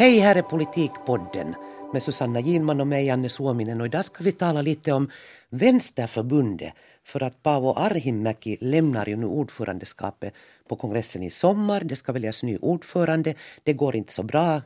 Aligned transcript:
Hej, 0.00 0.18
här 0.18 0.36
är 0.36 0.42
Politikpodden 0.42 1.54
med 1.92 2.02
Susanna 2.02 2.40
Ginman 2.40 2.80
och 2.80 2.86
mig, 2.86 3.10
Anne 3.10 3.28
Suominen. 3.28 3.80
Och 3.80 3.86
idag 3.86 4.04
ska 4.04 4.24
vi 4.24 4.32
tala 4.32 4.62
lite 4.62 4.92
om 4.92 5.10
Vänsterförbundet 5.50 6.72
för 7.04 7.22
att 7.22 7.42
Paavo 7.42 7.74
Arhimäki 7.76 8.56
lämnar 8.60 9.06
ju 9.06 9.16
nu 9.16 9.26
ordförandeskapet 9.26 10.34
på 10.68 10.76
kongressen 10.76 11.22
i 11.22 11.30
sommar. 11.30 11.80
Det 11.84 11.96
ska 11.96 12.12
väljas 12.12 12.42
ny 12.42 12.58
ordförande. 12.58 13.34
Det 13.62 13.72
går 13.72 13.96
inte 13.96 14.12
så 14.12 14.22
bra 14.22 14.62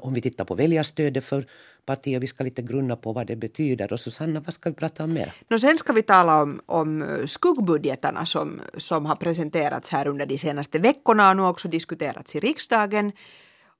om 0.00 0.14
vi 0.14 0.20
tittar 0.20 0.44
på 0.44 0.54
väljarstödet 0.54 1.24
för 1.24 1.46
partiet. 1.86 2.22
Vi 2.22 2.26
ska 2.26 2.44
lite 2.44 2.62
grunna 2.62 2.96
på 2.96 3.12
vad 3.12 3.26
det 3.26 3.36
betyder. 3.36 3.92
Och 3.92 4.00
Susanna, 4.00 4.40
vad 4.40 4.54
ska 4.54 4.70
vi 4.70 4.76
prata 4.76 5.04
om 5.04 5.12
mer? 5.12 5.32
No, 5.48 5.58
sen 5.58 5.78
ska 5.78 5.92
vi 5.92 6.02
tala 6.02 6.42
om, 6.42 6.60
om 6.66 7.22
skuggbudgetarna 7.26 8.26
som, 8.26 8.60
som 8.76 9.06
har 9.06 9.16
presenterats 9.16 9.90
här 9.90 10.06
under 10.06 10.26
de 10.26 10.38
senaste 10.38 10.78
veckorna 10.78 11.30
och 11.30 11.36
nu 11.36 11.42
också 11.42 11.68
diskuterats 11.68 12.36
i 12.36 12.40
riksdagen. 12.40 13.12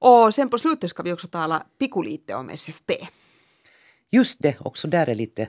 Och 0.06 0.34
sen 0.34 0.48
på 0.48 0.58
slutet 0.58 0.90
ska 0.90 1.02
vi 1.02 1.12
också 1.12 1.28
tala 1.28 1.66
pikulite 1.78 2.34
om 2.34 2.50
SFP. 2.50 3.08
Just 4.10 4.42
det, 4.42 4.56
också 4.60 4.88
där 4.88 5.08
är 5.08 5.14
lite 5.14 5.48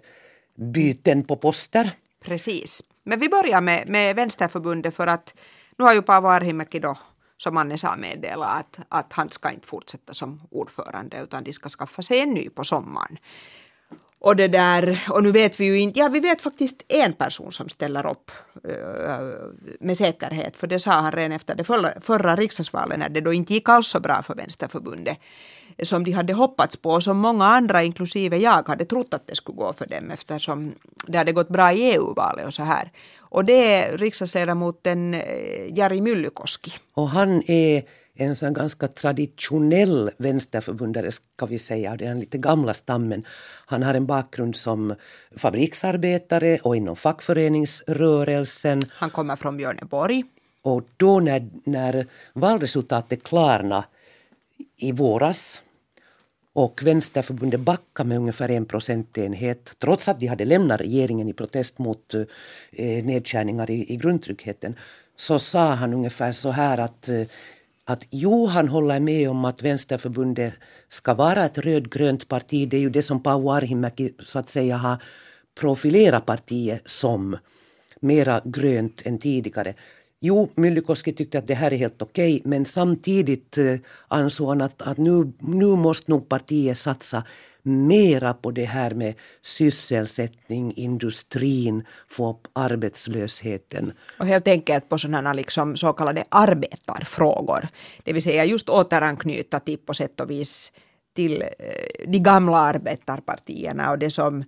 byten 0.55 1.23
på 1.23 1.35
poster. 1.37 1.91
Precis. 2.21 2.83
Men 3.03 3.19
vi 3.19 3.29
börjar 3.29 3.61
med, 3.61 3.89
med 3.89 4.15
Vänsterförbundet 4.15 4.95
för 4.95 5.07
att 5.07 5.35
nu 5.77 5.85
har 5.85 5.93
ju 5.93 6.01
Paavo 6.01 6.27
Arhimäki 6.27 6.79
då 6.79 6.97
som 7.37 7.57
Anne 7.57 7.77
sa 7.77 7.95
meddela 7.95 8.45
att, 8.45 8.79
att 8.89 9.13
han 9.13 9.29
ska 9.29 9.51
inte 9.51 9.67
fortsätta 9.67 10.13
som 10.13 10.41
ordförande 10.51 11.21
utan 11.23 11.43
de 11.43 11.53
ska 11.53 11.69
skaffa 11.69 12.01
sig 12.01 12.19
en 12.19 12.29
ny 12.29 12.49
på 12.49 12.63
sommaren. 12.63 13.17
Och 14.19 14.35
det 14.35 14.47
där, 14.47 15.05
och 15.09 15.23
nu 15.23 15.31
vet 15.31 15.59
vi 15.59 15.65
ju 15.65 15.79
inte, 15.79 15.99
ja 15.99 16.07
vi 16.09 16.19
vet 16.19 16.41
faktiskt 16.41 16.83
en 16.87 17.13
person 17.13 17.51
som 17.51 17.69
ställer 17.69 18.07
upp 18.07 18.31
eh, 18.69 19.25
med 19.79 19.97
säkerhet, 19.97 20.57
för 20.57 20.67
det 20.67 20.79
sa 20.79 20.91
han 20.91 21.11
redan 21.11 21.31
efter 21.31 21.55
det 21.55 21.63
förra, 21.63 22.01
förra 22.01 22.35
riksdagsvalet 22.35 22.99
när 22.99 23.09
det 23.09 23.21
då 23.21 23.33
inte 23.33 23.53
gick 23.53 23.69
alls 23.69 23.87
så 23.87 23.99
bra 23.99 24.23
för 24.23 24.35
Vänsterförbundet 24.35 25.17
som 25.83 26.03
de 26.03 26.11
hade 26.11 26.33
hoppats 26.33 26.77
på 26.77 26.89
och 26.89 27.03
som 27.03 27.17
många 27.17 27.45
andra, 27.45 27.83
inklusive 27.83 28.37
jag, 28.37 28.67
hade 28.67 28.85
trott 28.85 29.13
att 29.13 29.27
det 29.27 29.35
skulle 29.35 29.55
gå 29.55 29.73
för 29.73 29.85
dem 29.85 30.11
eftersom 30.11 30.73
det 31.07 31.17
hade 31.17 31.31
gått 31.31 31.49
bra 31.49 31.73
i 31.73 31.93
EU-valet 31.93 32.45
och 32.45 32.53
så 32.53 32.63
här. 32.63 32.91
Och 33.19 33.45
det 33.45 33.73
är 33.73 33.97
riksdagsledamoten 33.97 35.13
eh, 35.13 35.77
Jari 35.77 36.01
Myllykoski. 36.01 36.71
Och 36.93 37.09
han 37.09 37.43
är 37.47 37.83
en 38.15 38.35
sån 38.35 38.53
ganska 38.53 38.87
traditionell 38.87 40.11
vänsterförbundare 40.17 41.11
ska 41.11 41.45
vi 41.45 41.59
säga, 41.59 41.95
den 41.95 42.19
lite 42.19 42.37
gamla 42.37 42.73
stammen. 42.73 43.25
Han 43.65 43.83
har 43.83 43.93
en 43.93 44.05
bakgrund 44.05 44.55
som 44.55 44.95
fabriksarbetare 45.37 46.59
och 46.61 46.75
inom 46.75 46.95
fackföreningsrörelsen. 46.95 48.81
Han 48.89 49.09
kommer 49.09 49.35
från 49.35 49.57
Björneborg. 49.57 50.23
Och 50.61 50.83
då 50.97 51.19
när, 51.19 51.49
när 51.63 52.07
valresultatet 52.33 53.23
klarnade 53.23 53.85
i 54.77 54.91
våras 54.91 55.61
och 56.53 56.83
Vänsterförbundet 56.83 57.59
backade 57.59 58.09
med 58.09 58.17
ungefär 58.17 58.49
en 58.49 58.65
procentenhet 58.65 59.75
trots 59.79 60.07
att 60.07 60.19
de 60.19 60.27
hade 60.27 60.45
lämnat 60.45 60.81
regeringen 60.81 61.29
i 61.29 61.33
protest 61.33 61.79
mot 61.79 62.13
eh, 62.71 63.05
nedskärningar 63.05 63.71
i, 63.71 63.93
i 63.93 63.97
grundtryggheten 63.97 64.75
så 65.15 65.39
sa 65.39 65.73
han 65.73 65.93
ungefär 65.93 66.31
så 66.31 66.51
här 66.51 66.77
att 66.77 67.09
eh, 67.09 67.21
att 67.85 68.07
jo, 68.09 68.45
han 68.45 68.67
håller 68.67 68.99
med 68.99 69.29
om 69.29 69.45
att 69.45 69.63
Vänsterförbundet 69.63 70.53
ska 70.89 71.13
vara 71.13 71.45
ett 71.45 71.57
rödgrönt 71.57 72.27
parti. 72.27 72.69
Det 72.69 72.77
är 72.77 72.81
ju 72.81 72.89
det 72.89 73.01
som 73.01 73.23
Paavo 73.23 73.51
Arhimäki 73.51 74.13
så 74.19 74.39
att 74.39 74.49
säga 74.49 74.77
har 74.77 74.97
profilerat 75.59 76.25
partiet 76.25 76.81
som. 76.85 77.37
Mera 77.99 78.41
grönt 78.45 79.01
än 79.05 79.19
tidigare. 79.19 79.73
Jo, 80.25 80.49
Myllykoski 80.55 81.13
tyckte 81.13 81.39
att 81.39 81.47
det 81.47 81.53
här 81.53 81.73
är 81.73 81.77
helt 81.77 82.01
okej 82.01 82.35
okay, 82.35 82.49
men 82.49 82.65
samtidigt 82.65 83.57
eh, 83.57 83.75
ansåg 84.07 84.49
han 84.49 84.61
att, 84.61 84.81
att 84.81 84.97
nu, 84.97 85.33
nu 85.39 85.65
måste 85.65 86.11
nog 86.11 86.29
partiet 86.29 86.77
satsa 86.77 87.23
mera 87.63 88.33
på 88.33 88.51
det 88.51 88.65
här 88.65 88.91
med 88.91 89.13
sysselsättning, 89.41 90.73
industrin, 90.75 91.83
få 92.07 92.29
upp 92.29 92.47
arbetslösheten. 92.53 93.93
Och 94.19 94.25
helt 94.25 94.47
enkelt 94.47 94.89
på 94.89 94.97
sådana 94.97 95.33
liksom 95.33 95.77
så 95.77 95.93
kallade 95.93 96.23
arbetarfrågor. 96.29 97.67
Det 98.03 98.13
vill 98.13 98.23
säga 98.23 98.45
just 98.45 98.69
återanknyta 98.69 99.59
till 99.59 99.77
på 99.77 99.93
sätt 99.93 100.19
och 100.19 100.29
vis 100.29 100.71
till 101.15 101.41
eh, 101.41 101.47
de 102.07 102.19
gamla 102.19 102.57
arbetarpartierna 102.57 103.91
och 103.91 103.99
det 103.99 104.11
som 104.11 104.43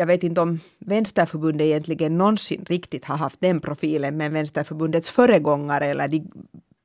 jag 0.00 0.06
vet 0.06 0.22
inte 0.22 0.40
om 0.40 0.60
Vänsterförbundet 0.78 1.64
egentligen 1.64 2.18
någonsin 2.18 2.64
riktigt 2.68 3.04
har 3.04 3.16
haft 3.16 3.40
den 3.40 3.60
profilen, 3.60 4.16
men 4.16 4.32
Vänsterförbundets 4.32 5.10
föregångare 5.10 5.86
eller 5.86 6.08
de, 6.08 6.22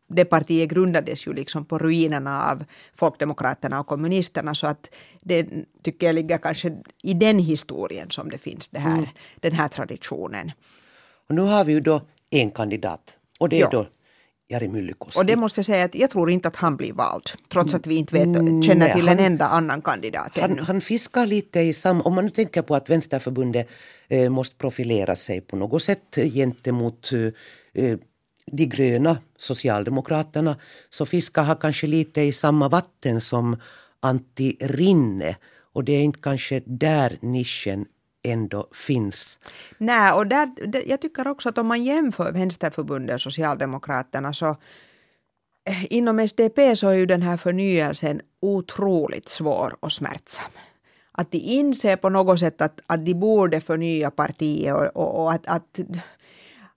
det 0.07 0.25
partiet 0.25 0.69
grundades 0.69 1.27
ju 1.27 1.33
liksom 1.33 1.65
på 1.65 1.77
ruinerna 1.77 2.51
av 2.51 2.63
Folkdemokraterna 2.93 3.79
och 3.79 3.87
kommunisterna 3.87 4.55
så 4.55 4.67
att 4.67 4.95
det 5.21 5.47
tycker 5.83 6.05
jag 6.05 6.15
ligger 6.15 6.37
kanske 6.37 6.77
i 7.03 7.13
den 7.13 7.39
historien 7.39 8.11
som 8.11 8.29
det 8.29 8.37
finns 8.37 8.67
det 8.67 8.79
här, 8.79 8.97
mm. 8.97 9.09
den 9.39 9.51
här 9.51 9.67
traditionen. 9.67 10.51
Och 11.29 11.35
nu 11.35 11.41
har 11.41 11.65
vi 11.65 11.73
ju 11.73 11.79
då 11.79 12.01
en 12.29 12.51
kandidat 12.51 13.17
och 13.39 13.49
det 13.49 13.55
är 13.55 13.61
ja. 13.61 13.69
då 13.71 13.85
Jari 14.47 14.67
Myllykoski. 14.67 15.19
Och 15.19 15.25
det 15.25 15.35
måste 15.35 15.59
jag 15.59 15.65
säga 15.65 15.85
att 15.85 15.95
jag 15.95 16.09
tror 16.09 16.31
inte 16.31 16.47
att 16.47 16.55
han 16.55 16.75
blir 16.75 16.93
vald. 16.93 17.31
Trots 17.51 17.73
att 17.73 17.87
vi 17.87 17.95
inte 17.95 18.13
vet, 18.13 18.25
mm, 18.25 18.63
känner 18.63 18.93
till 18.93 19.07
han, 19.07 19.19
en 19.19 19.25
enda 19.25 19.45
annan 19.45 19.81
kandidat 19.81 20.37
han, 20.37 20.59
han 20.59 20.81
fiskar 20.81 21.25
lite 21.25 21.59
i 21.59 21.73
samma... 21.73 22.03
Om 22.03 22.15
man 22.15 22.25
nu 22.25 22.31
tänker 22.31 22.61
på 22.61 22.75
att 22.75 22.89
Vänsterförbundet 22.89 23.67
eh, 24.07 24.29
måste 24.29 24.55
profilera 24.55 25.15
sig 25.15 25.41
på 25.41 25.55
något 25.55 25.83
sätt 25.83 26.15
gentemot 26.33 27.11
eh, 27.73 27.97
de 28.51 28.65
gröna, 28.65 29.17
Socialdemokraterna, 29.37 30.57
så 30.89 31.05
fiskar 31.05 31.43
han 31.43 31.55
kanske 31.55 31.87
lite 31.87 32.21
i 32.21 32.31
samma 32.31 32.69
vatten 32.69 33.21
som 33.21 33.57
Antti 33.99 34.57
Rinne. 34.59 35.35
Och 35.73 35.83
det 35.83 35.93
är 35.93 36.03
inte 36.03 36.19
kanske 36.19 36.61
där 36.65 37.17
nischen 37.21 37.85
ändå 38.31 38.67
finns. 38.71 39.39
Nej, 39.77 40.11
och 40.11 40.27
där, 40.27 40.49
jag 40.85 41.01
tycker 41.01 41.27
också 41.27 41.49
att 41.49 41.57
om 41.57 41.67
man 41.67 41.83
jämför 41.83 42.31
Vänsterförbundet 42.31 43.15
och 43.15 43.21
Socialdemokraterna 43.21 44.33
så 44.33 44.49
eh, 45.69 45.93
inom 45.93 46.19
SDP 46.19 46.75
så 46.75 46.89
är 46.89 46.93
ju 46.93 47.05
den 47.05 47.21
här 47.21 47.37
förnyelsen 47.37 48.21
otroligt 48.41 49.29
svår 49.29 49.75
och 49.79 49.91
smärtsam. 49.91 50.51
Att 51.11 51.31
de 51.31 51.37
inser 51.37 51.95
på 51.95 52.09
något 52.09 52.39
sätt 52.39 52.61
att, 52.61 52.79
att 52.87 53.05
de 53.05 53.13
borde 53.13 53.61
förnya 53.61 54.11
partiet 54.11 54.75
och, 54.75 54.97
och, 54.97 55.23
och 55.23 55.31
att, 55.31 55.47
att 55.47 55.79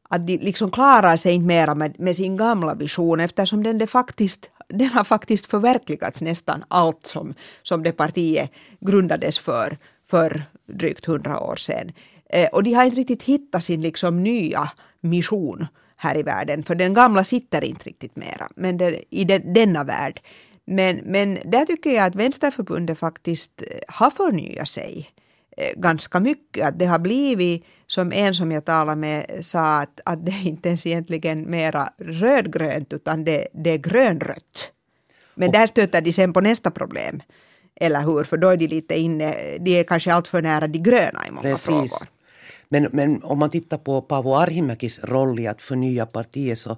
att 0.09 0.27
de 0.27 0.37
liksom 0.37 0.71
klarar 0.71 1.17
sig 1.17 1.35
inte 1.35 1.47
mera 1.47 1.75
med, 1.75 2.01
med 2.01 2.17
sin 2.17 2.37
gamla 2.37 2.75
vision 2.75 3.21
eftersom 3.21 3.63
den, 3.63 3.79
det 3.79 3.87
faktiskt, 3.87 4.51
den 4.69 4.89
har 4.89 5.05
faktiskt 5.05 5.47
förverkligats 5.47 6.23
nästan 6.23 6.65
allt 6.69 7.07
som, 7.07 7.35
som 7.63 7.83
det 7.83 7.93
partiet 7.93 8.51
grundades 8.81 9.39
för 9.39 9.79
för 10.11 10.45
drygt 10.67 11.07
hundra 11.07 11.41
år 11.41 11.57
sedan. 11.57 11.93
Eh, 12.31 12.49
och 12.49 12.63
de 12.63 12.73
har 12.73 12.85
inte 12.85 12.97
riktigt 12.97 13.23
hittat 13.23 13.65
sin 13.65 13.81
liksom 13.81 14.23
nya 14.23 14.71
mission 15.01 15.67
här 15.97 16.17
i 16.17 16.23
världen, 16.23 16.63
för 16.63 16.75
den 16.75 16.95
gamla 16.95 17.25
sitter 17.25 17.65
inte 17.65 17.89
riktigt 17.89 18.17
mera 18.17 18.49
men 18.57 18.77
det, 18.77 19.03
i 19.11 19.25
den, 19.25 19.53
denna 19.55 19.85
värld. 19.85 20.21
Men, 20.65 20.97
men 20.97 21.39
där 21.45 21.67
tycker 21.67 21.91
jag 21.91 22.07
att 22.07 22.15
Vänsterförbundet 22.15 22.99
faktiskt 22.99 23.63
eh, 23.63 23.67
har 23.89 24.11
förnyat 24.11 24.69
sig 24.69 25.11
eh, 25.57 25.81
ganska 25.81 26.21
mycket. 26.21 26.67
Att 26.67 26.79
det 26.79 26.87
har 26.87 26.99
blivit, 26.99 27.65
som 27.87 28.13
en 28.13 28.35
som 28.35 28.53
jag 28.53 28.65
talade 28.65 29.01
med 29.01 29.39
sa, 29.41 29.79
att, 29.79 30.01
att 30.05 30.27
det 30.27 30.33
inte 30.45 30.69
ens 30.69 30.87
egentligen 30.87 31.51
mera 31.51 31.93
rödgrönt 31.99 32.93
utan 32.93 33.25
det, 33.25 33.49
det 33.53 33.71
är 33.71 33.79
grönrött. 33.79 34.73
Men 35.35 35.51
där 35.51 35.67
stöter 35.67 36.01
de 36.01 36.13
sen 36.13 36.33
på 36.33 36.41
nästa 36.41 36.71
problem. 36.71 37.23
Eller 37.81 38.01
hur? 38.01 38.25
För 38.25 38.37
då 38.37 38.49
är 38.49 38.57
de 38.57 38.67
lite 38.67 38.99
inne, 38.99 39.59
de 39.61 39.81
är 39.81 39.85
kanske 39.85 40.13
allt 40.13 40.29
för 40.29 40.43
nära 40.43 40.67
de 40.67 40.79
gröna 40.79 41.27
i 41.29 41.31
många 41.31 41.43
Precis. 41.43 41.67
frågor. 41.67 42.09
Men, 42.69 42.89
men 42.93 43.23
om 43.23 43.39
man 43.39 43.51
tittar 43.51 43.79
på 43.79 44.03
Paavo 44.03 44.35
Arhimäkis 44.35 45.05
roll 45.05 45.39
i 45.39 45.47
att 45.47 45.63
förnya 45.63 46.07
partiet 46.07 46.59
så, 46.59 46.71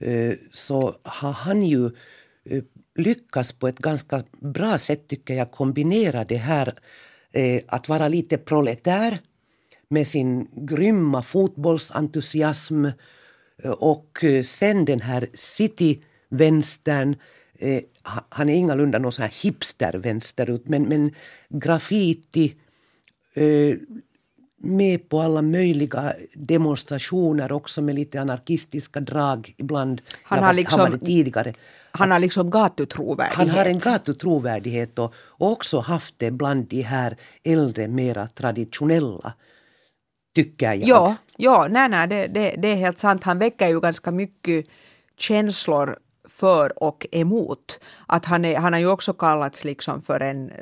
eh, 0.00 0.32
så 0.52 0.94
har 1.02 1.32
han 1.32 1.62
ju 1.62 1.86
eh, 2.50 2.62
lyckats 2.94 3.52
på 3.52 3.68
ett 3.68 3.78
ganska 3.78 4.22
bra 4.40 4.78
sätt 4.78 5.08
tycker 5.08 5.34
jag 5.34 5.50
kombinera 5.50 6.24
det 6.24 6.36
här 6.36 6.74
eh, 7.32 7.60
att 7.68 7.88
vara 7.88 8.08
lite 8.08 8.38
proletär 8.38 9.18
med 9.88 10.06
sin 10.06 10.48
grymma 10.52 11.22
fotbollsentusiasm 11.22 12.86
och 13.78 14.24
sen 14.44 14.84
den 14.84 15.00
här 15.00 15.26
cityvänstern 15.34 17.16
eh, 17.58 17.82
han 18.28 18.48
är 18.48 18.54
ingalunda 18.54 18.98
någon 18.98 19.12
sån 19.12 19.22
här 19.22 19.42
hipster 19.42 19.92
vänsterut 19.92 20.68
men, 20.68 20.82
men 20.82 21.14
graffiti 21.48 22.54
eh, 23.34 23.76
med 24.60 25.08
på 25.08 25.20
alla 25.20 25.42
möjliga 25.42 26.12
demonstrationer 26.34 27.52
också 27.52 27.82
med 27.82 27.94
lite 27.94 28.20
anarkistiska 28.20 29.00
drag 29.00 29.54
ibland. 29.56 30.02
Han 30.22 30.44
har, 30.44 30.52
liksom, 30.52 30.80
han 30.80 30.98
tidigare. 30.98 31.54
Han 31.90 32.10
har 32.10 32.18
liksom 32.18 32.50
gatutrovärdighet. 32.50 33.36
Han 33.36 33.50
har 33.50 33.64
en 33.64 33.78
gatutrovärdighet 33.78 34.98
och, 34.98 35.14
och 35.16 35.52
också 35.52 35.80
haft 35.80 36.14
det 36.18 36.30
bland 36.30 36.66
de 36.66 36.82
här 36.82 37.16
äldre, 37.44 37.88
mera 37.88 38.26
traditionella 38.26 39.32
tycker 40.34 40.66
jag. 40.66 40.88
Ja, 40.88 41.16
ja 41.36 41.66
nej, 41.70 41.88
nej, 41.88 42.08
det, 42.08 42.26
det, 42.26 42.54
det 42.58 42.68
är 42.68 42.76
helt 42.76 42.98
sant. 42.98 43.24
Han 43.24 43.38
väcker 43.38 43.68
ju 43.68 43.80
ganska 43.80 44.10
mycket 44.10 44.66
känslor 45.16 45.98
för 46.28 46.82
och 46.82 47.06
emot. 47.12 47.80
Att 48.06 48.24
han, 48.24 48.44
är, 48.44 48.56
han 48.56 48.72
har 48.72 48.80
ju 48.80 48.90
också 48.90 49.12
kallats 49.12 49.64
liksom 49.64 50.02
för 50.02 50.20
en 50.20 50.52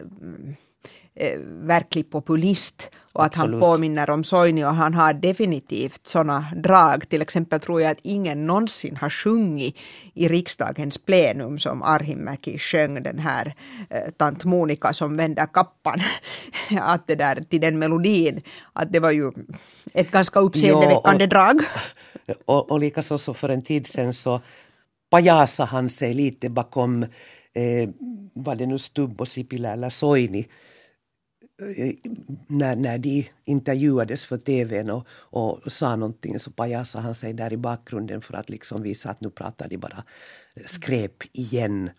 eh, 1.14 1.38
verklig 1.40 2.10
populist 2.10 2.90
och 3.16 3.24
att 3.24 3.32
Absolut. 3.32 3.50
han 3.50 3.60
påminner 3.60 4.10
om 4.10 4.24
Soini 4.24 4.64
och 4.64 4.74
han 4.74 4.94
har 4.94 5.12
definitivt 5.12 6.06
sådana 6.06 6.46
drag. 6.56 7.08
Till 7.08 7.22
exempel 7.22 7.60
tror 7.60 7.82
jag 7.82 7.90
att 7.90 7.98
ingen 8.02 8.46
någonsin 8.46 8.96
har 8.96 9.10
sjungit 9.10 9.76
i 10.14 10.28
riksdagens 10.28 10.98
plenum 10.98 11.58
som 11.58 11.82
Arhimäki 11.82 12.58
sjöng 12.58 13.02
den 13.02 13.18
här 13.18 13.54
eh, 13.90 14.10
Tant 14.16 14.44
Monika 14.44 14.92
som 14.92 15.16
vänder 15.16 15.46
kappan. 15.46 16.00
att 16.80 17.06
det 17.06 17.14
där 17.14 17.44
till 17.50 17.60
den 17.60 17.78
melodin. 17.78 18.42
Att 18.72 18.92
det 18.92 19.00
var 19.00 19.10
ju 19.10 19.32
ett 19.94 20.10
ganska 20.10 20.40
uppseendeväckande 20.40 21.26
drag. 21.26 21.60
Och, 22.44 22.70
och 22.70 22.80
likaså 22.80 23.18
så 23.18 23.34
för 23.34 23.48
en 23.48 23.62
tid 23.62 23.86
sedan 23.86 24.14
så 24.14 24.40
pajasade 25.10 25.68
han 25.68 25.88
sig 25.88 26.14
lite 26.14 26.50
bakom 26.50 27.02
eh, 27.52 27.88
var 28.32 28.54
det 28.54 28.66
nu 28.66 28.78
Stubb 28.78 29.20
och 29.20 29.28
Sipilä 29.28 29.72
eller 29.72 29.88
Soini 29.88 30.48
Eh, 31.62 31.94
när, 32.46 32.76
när 32.76 32.98
de 32.98 33.28
intervjuades 33.44 34.26
för 34.26 34.38
tvn 34.38 34.90
och, 34.90 35.06
och 35.10 35.72
sa 35.72 35.96
någonting 35.96 36.38
så 36.38 36.50
pajasade 36.50 37.04
han 37.04 37.14
sig 37.14 37.32
där 37.32 37.52
i 37.52 37.56
bakgrunden 37.56 38.20
för 38.20 38.34
att 38.34 38.50
liksom 38.50 38.82
visa 38.82 39.10
att 39.10 39.20
nu 39.20 39.30
pratar 39.30 39.68
de 39.68 39.76
bara 39.76 40.04
skräp 40.66 41.22
igen. 41.32 41.90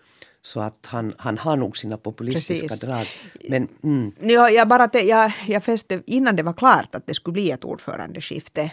Så 0.42 0.60
att 0.60 0.86
han, 0.86 1.14
han 1.18 1.38
har 1.38 1.58
nog 1.58 1.78
sina 1.78 1.98
populistiska 1.98 2.68
Precis. 2.68 2.82
drag. 2.82 3.08
Men, 3.50 3.68
mm. 3.84 4.12
ja, 4.22 4.50
jag, 4.50 4.68
bara 4.68 4.88
te, 4.88 5.00
jag, 5.00 5.32
jag 5.48 5.64
fäste, 5.64 6.02
innan 6.06 6.36
det 6.36 6.44
var 6.44 6.54
klart 6.54 6.96
att 6.96 7.08
det 7.08 7.14
skulle 7.14 7.34
bli 7.34 7.52
ett 7.52 7.64
ordförandeskifte 7.64 8.72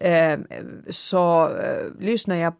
eh, 0.00 0.38
så 0.90 1.48
eh, 1.56 2.00
lyssnade 2.00 2.40
jag 2.40 2.54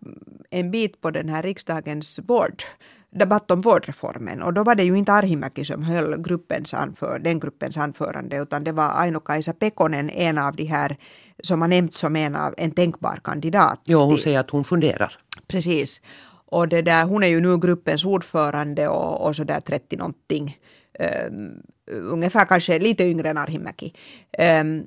en 0.50 0.70
bit 0.70 1.00
på 1.00 1.10
den 1.10 1.28
här 1.28 1.42
riksdagens 1.42 2.20
board 2.20 2.62
debatt 3.10 3.50
om 3.50 3.60
vårdreformen 3.60 4.42
och 4.42 4.54
då 4.54 4.64
var 4.64 4.74
det 4.74 4.84
ju 4.84 4.98
inte 4.98 5.12
Arhimäki 5.12 5.64
som 5.64 5.82
höll 5.82 6.22
gruppens 6.22 6.74
anför, 6.74 7.18
den 7.18 7.40
gruppens 7.40 7.76
anförande 7.76 8.36
utan 8.36 8.64
det 8.64 8.72
var 8.72 8.88
Aino-Kaisa 8.88 9.52
Pekonen, 9.52 10.10
en 10.10 10.38
av 10.38 10.56
de 10.56 10.64
här 10.64 10.96
som 11.42 11.60
har 11.60 11.68
nämnts 11.68 11.98
som 11.98 12.16
en, 12.16 12.36
av, 12.36 12.54
en 12.56 12.70
tänkbar 12.70 13.20
kandidat. 13.24 13.80
Jo, 13.84 13.98
hon 13.98 14.18
säger 14.18 14.40
att 14.40 14.50
hon 14.50 14.64
funderar. 14.64 15.12
Precis. 15.46 16.02
Och 16.46 16.68
det 16.68 16.82
där, 16.82 17.04
hon 17.04 17.22
är 17.22 17.26
ju 17.26 17.40
nu 17.40 17.58
gruppens 17.58 18.04
ordförande 18.04 18.88
och, 18.88 19.26
och 19.26 19.36
sådär 19.36 19.60
30 19.60 19.96
någonting. 19.96 20.58
Um, 21.28 21.62
ungefär 21.86 22.44
kanske 22.44 22.78
lite 22.78 23.04
yngre 23.04 23.30
än 23.30 23.38
Arhimäki. 23.38 23.94
Um, 24.38 24.84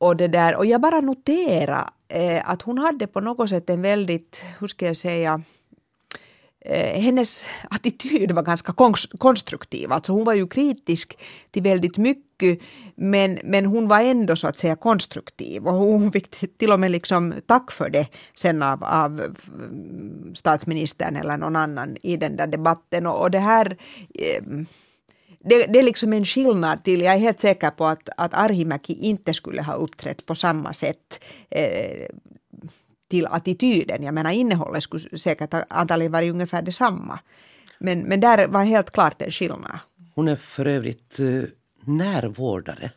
och, 0.00 0.16
det 0.16 0.28
där, 0.28 0.56
och 0.56 0.66
jag 0.66 0.80
bara 0.80 1.00
noterar 1.00 1.90
eh, 2.08 2.50
att 2.50 2.62
hon 2.62 2.78
hade 2.78 3.06
på 3.06 3.20
något 3.20 3.48
sätt 3.48 3.70
en 3.70 3.82
väldigt, 3.82 4.44
hur 4.58 4.68
ska 4.68 4.86
jag 4.86 4.96
säga, 4.96 5.42
Eh, 6.64 7.00
hennes 7.00 7.46
attityd 7.70 8.32
var 8.32 8.42
ganska 8.42 8.74
konstruktiv. 9.18 9.92
Alltså 9.92 10.12
hon 10.12 10.24
var 10.24 10.34
ju 10.34 10.46
kritisk 10.46 11.18
till 11.50 11.62
väldigt 11.62 11.96
mycket 11.96 12.60
men, 12.94 13.38
men 13.44 13.66
hon 13.66 13.88
var 13.88 14.00
ändå 14.00 14.36
så 14.36 14.48
att 14.48 14.58
säga 14.58 14.76
konstruktiv 14.76 15.66
och 15.66 15.74
hon 15.74 16.12
fick 16.12 16.58
till 16.58 16.72
och 16.72 16.80
med 16.80 16.90
liksom 16.90 17.34
tack 17.46 17.70
för 17.70 17.90
det 17.90 18.08
sen 18.34 18.62
av, 18.62 18.84
av 18.84 19.20
mm, 19.20 20.34
statsministern 20.34 21.16
eller 21.16 21.36
någon 21.36 21.56
annan 21.56 21.96
i 22.02 22.16
den 22.16 22.36
där 22.36 22.46
debatten. 22.46 23.06
Och, 23.06 23.20
och 23.20 23.30
det 23.30 23.38
här 23.38 23.76
eh, 24.14 24.42
det, 25.44 25.66
det, 25.66 25.78
är 25.78 25.82
liksom 25.82 26.12
en 26.12 26.24
skillnad 26.24 26.84
till, 26.84 27.00
jag 27.00 27.14
är 27.14 27.18
helt 27.18 27.40
säker 27.40 27.70
på 27.70 27.86
att, 27.86 28.08
att 28.16 28.34
Arhimäki 28.34 28.92
inte 28.92 29.34
skulle 29.34 29.62
ha 29.62 29.74
uppträtt 29.74 30.26
på 30.26 30.34
samma 30.34 30.72
sätt 30.72 31.24
eh, 31.50 32.06
till 33.10 33.26
attityden. 33.26 34.02
Jag 34.02 34.14
menar 34.14 34.30
innehållet 34.30 34.82
skulle 34.82 35.18
säkert 35.18 35.54
antagligen 35.68 36.12
varit 36.12 36.32
ungefär 36.32 36.62
detsamma. 36.62 37.18
Men, 37.78 38.00
men 38.00 38.20
där 38.20 38.46
var 38.46 38.64
helt 38.64 38.90
klart 38.90 39.22
en 39.22 39.30
skillnad. 39.30 39.78
Hon 40.14 40.28
är 40.28 40.36
för 40.36 40.66
övrigt 40.66 41.20
uh, 41.20 41.44
närvårdare. 41.84 42.90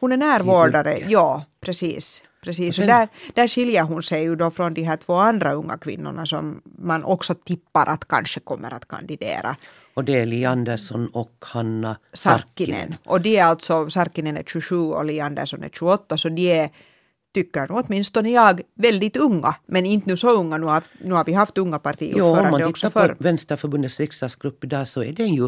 Hon 0.00 0.12
är 0.12 0.16
närvårdare, 0.16 0.98
ja 1.08 1.44
precis. 1.60 2.22
precis. 2.42 2.76
Sen, 2.76 2.86
där, 2.86 3.08
där 3.34 3.48
skiljer 3.48 3.82
hon 3.82 4.02
sig 4.02 4.22
ju 4.22 4.36
då 4.36 4.50
från 4.50 4.74
de 4.74 4.82
här 4.82 4.96
två 4.96 5.14
andra 5.14 5.52
unga 5.52 5.78
kvinnorna 5.78 6.26
som 6.26 6.62
man 6.64 7.04
också 7.04 7.34
tippar 7.34 7.86
att 7.86 8.08
kanske 8.08 8.40
kommer 8.40 8.74
att 8.74 8.88
kandidera. 8.88 9.56
Och 9.96 10.04
det 10.04 10.20
är 10.20 10.26
Li 10.26 10.44
Andersson 10.44 11.06
och 11.12 11.32
Hanna 11.40 11.96
Sarkkinen. 12.12 12.78
Sarkkinen. 12.78 12.94
Och 13.04 13.20
de 13.20 13.36
är 13.36 13.44
alltså, 13.44 13.90
Sarkkinen 13.90 14.36
är 14.36 14.42
27 14.42 14.76
och 14.76 15.04
Li 15.04 15.20
Andersson 15.20 15.62
är 15.62 15.68
28 15.68 16.16
så 16.16 16.28
de 16.28 16.60
är 16.60 16.70
tycker 17.34 17.66
åtminstone 17.70 18.30
jag, 18.30 18.60
väldigt 18.74 19.16
unga. 19.16 19.54
Men 19.66 19.86
inte 19.86 20.10
nu 20.10 20.16
så 20.16 20.30
unga, 20.30 20.56
nu 20.56 20.66
har, 20.66 20.82
nu 21.00 21.14
har 21.14 21.24
vi 21.24 21.32
haft 21.32 21.58
unga 21.58 21.78
partiordförande 21.78 22.64
också 22.64 22.90
förr. 22.90 23.00
Om 23.00 23.06
man 23.06 23.08
tittar 23.08 23.14
på 23.14 23.24
Vänsterförbundets 23.24 24.00
riksdagsgrupp 24.00 24.64
idag 24.64 24.88
så 24.88 25.02
är 25.02 25.12
den 25.12 25.34
ju 25.34 25.44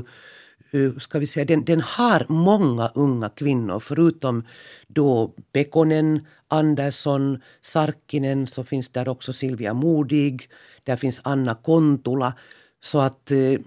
eh, 0.71 0.99
ska 0.99 1.19
vi 1.19 1.27
säga, 1.27 1.45
den, 1.45 1.65
den 1.65 1.81
har 1.81 2.27
många 2.29 2.91
unga 2.95 3.29
kvinnor. 3.29 3.81
Förutom 3.81 4.45
då 4.87 5.35
Pekonen, 5.53 6.27
Andersson, 6.49 7.39
Sarkinen 7.61 8.47
så 8.47 8.65
finns 8.65 8.89
där 8.89 9.09
också 9.09 9.33
Silvia 9.33 9.75
Modig. 9.75 10.51
Där 10.85 10.97
finns 10.97 11.21
Anna 11.25 11.55
Kontula. 11.55 12.35
Så 12.81 13.01
att 13.01 13.31
eh, 13.31 13.61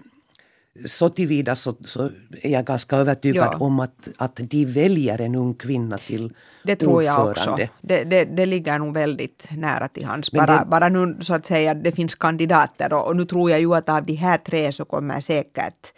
så 0.86 1.08
tillvida 1.08 1.54
så, 1.54 1.74
så 1.84 2.10
är 2.42 2.50
jag 2.50 2.64
ganska 2.64 2.96
övertygad 2.96 3.48
ja. 3.52 3.56
om 3.58 3.80
att, 3.80 4.08
att 4.16 4.36
de 4.36 4.64
väljer 4.64 5.20
en 5.20 5.34
ung 5.34 5.54
kvinna 5.54 5.98
till 5.98 6.34
Det 6.64 6.76
tror 6.76 7.02
jag 7.02 7.28
också. 7.28 7.58
Det, 7.82 8.04
det, 8.04 8.24
det 8.24 8.46
ligger 8.46 8.78
nog 8.78 8.94
väldigt 8.94 9.48
nära 9.56 9.88
till 9.88 10.04
hans. 10.04 10.32
Bara, 10.32 10.58
det, 10.58 10.66
bara 10.66 10.88
nu 10.88 11.16
så 11.20 11.34
att 11.34 11.46
säga 11.46 11.74
det 11.74 11.92
finns 11.92 12.14
kandidater 12.14 12.92
och, 12.92 13.06
och, 13.06 13.16
nu 13.16 13.24
tror 13.24 13.50
jag 13.50 13.60
ju 13.60 13.74
att 13.74 13.88
av 13.88 14.06
de 14.06 14.14
här 14.14 14.38
tre 14.38 14.72
så 14.72 14.84
kommer 14.84 15.20
säkert 15.20 15.92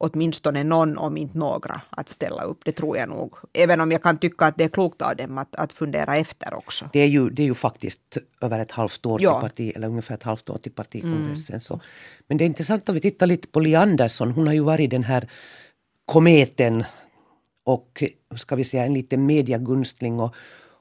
åtminstone 0.00 0.64
någon, 0.64 0.98
om 0.98 1.16
inte 1.16 1.38
några, 1.38 1.80
att 1.90 2.08
ställa 2.08 2.42
upp. 2.42 2.60
Det 2.64 2.72
tror 2.72 2.96
jag 2.96 3.08
nog. 3.08 3.34
Även 3.52 3.80
om 3.80 3.92
jag 3.92 4.02
kan 4.02 4.18
tycka 4.18 4.46
att 4.46 4.58
det 4.58 4.64
är 4.64 4.68
klokt 4.68 5.02
av 5.02 5.16
dem 5.16 5.38
att, 5.38 5.54
att 5.56 5.72
fundera 5.72 6.16
efter 6.16 6.54
också. 6.54 6.88
Det 6.92 7.00
är 7.00 7.06
ju, 7.06 7.30
det 7.30 7.42
är 7.42 7.46
ju 7.46 7.54
faktiskt 7.54 8.18
över 8.40 8.58
ett 8.58 8.70
halvt 8.70 9.06
år 9.06 9.22
ja. 9.22 9.40
till 9.40 9.48
parti, 9.48 9.72
eller 9.76 9.88
ungefär 9.88 10.14
ett 10.14 10.22
halvt 10.22 10.50
år 10.50 10.58
till 10.58 10.72
partikongressen. 10.72 11.54
Mm. 11.54 11.60
Så. 11.60 11.80
Men 12.28 12.38
det 12.38 12.44
är 12.44 12.46
intressant 12.46 12.88
om 12.88 12.94
vi 12.94 13.00
tittar 13.00 13.26
lite 13.26 13.48
på 13.48 13.60
Li 13.60 13.74
Andersson. 13.74 14.30
Hon 14.30 14.46
har 14.46 14.54
ju 14.54 14.60
varit 14.60 14.90
den 14.90 15.04
här 15.04 15.28
kometen 16.04 16.84
och 17.64 18.04
ska 18.36 18.56
vi 18.56 18.64
säga 18.64 18.84
en 18.84 18.94
liten 18.94 19.26
mediagunstling. 19.26 20.20
Och, 20.20 20.34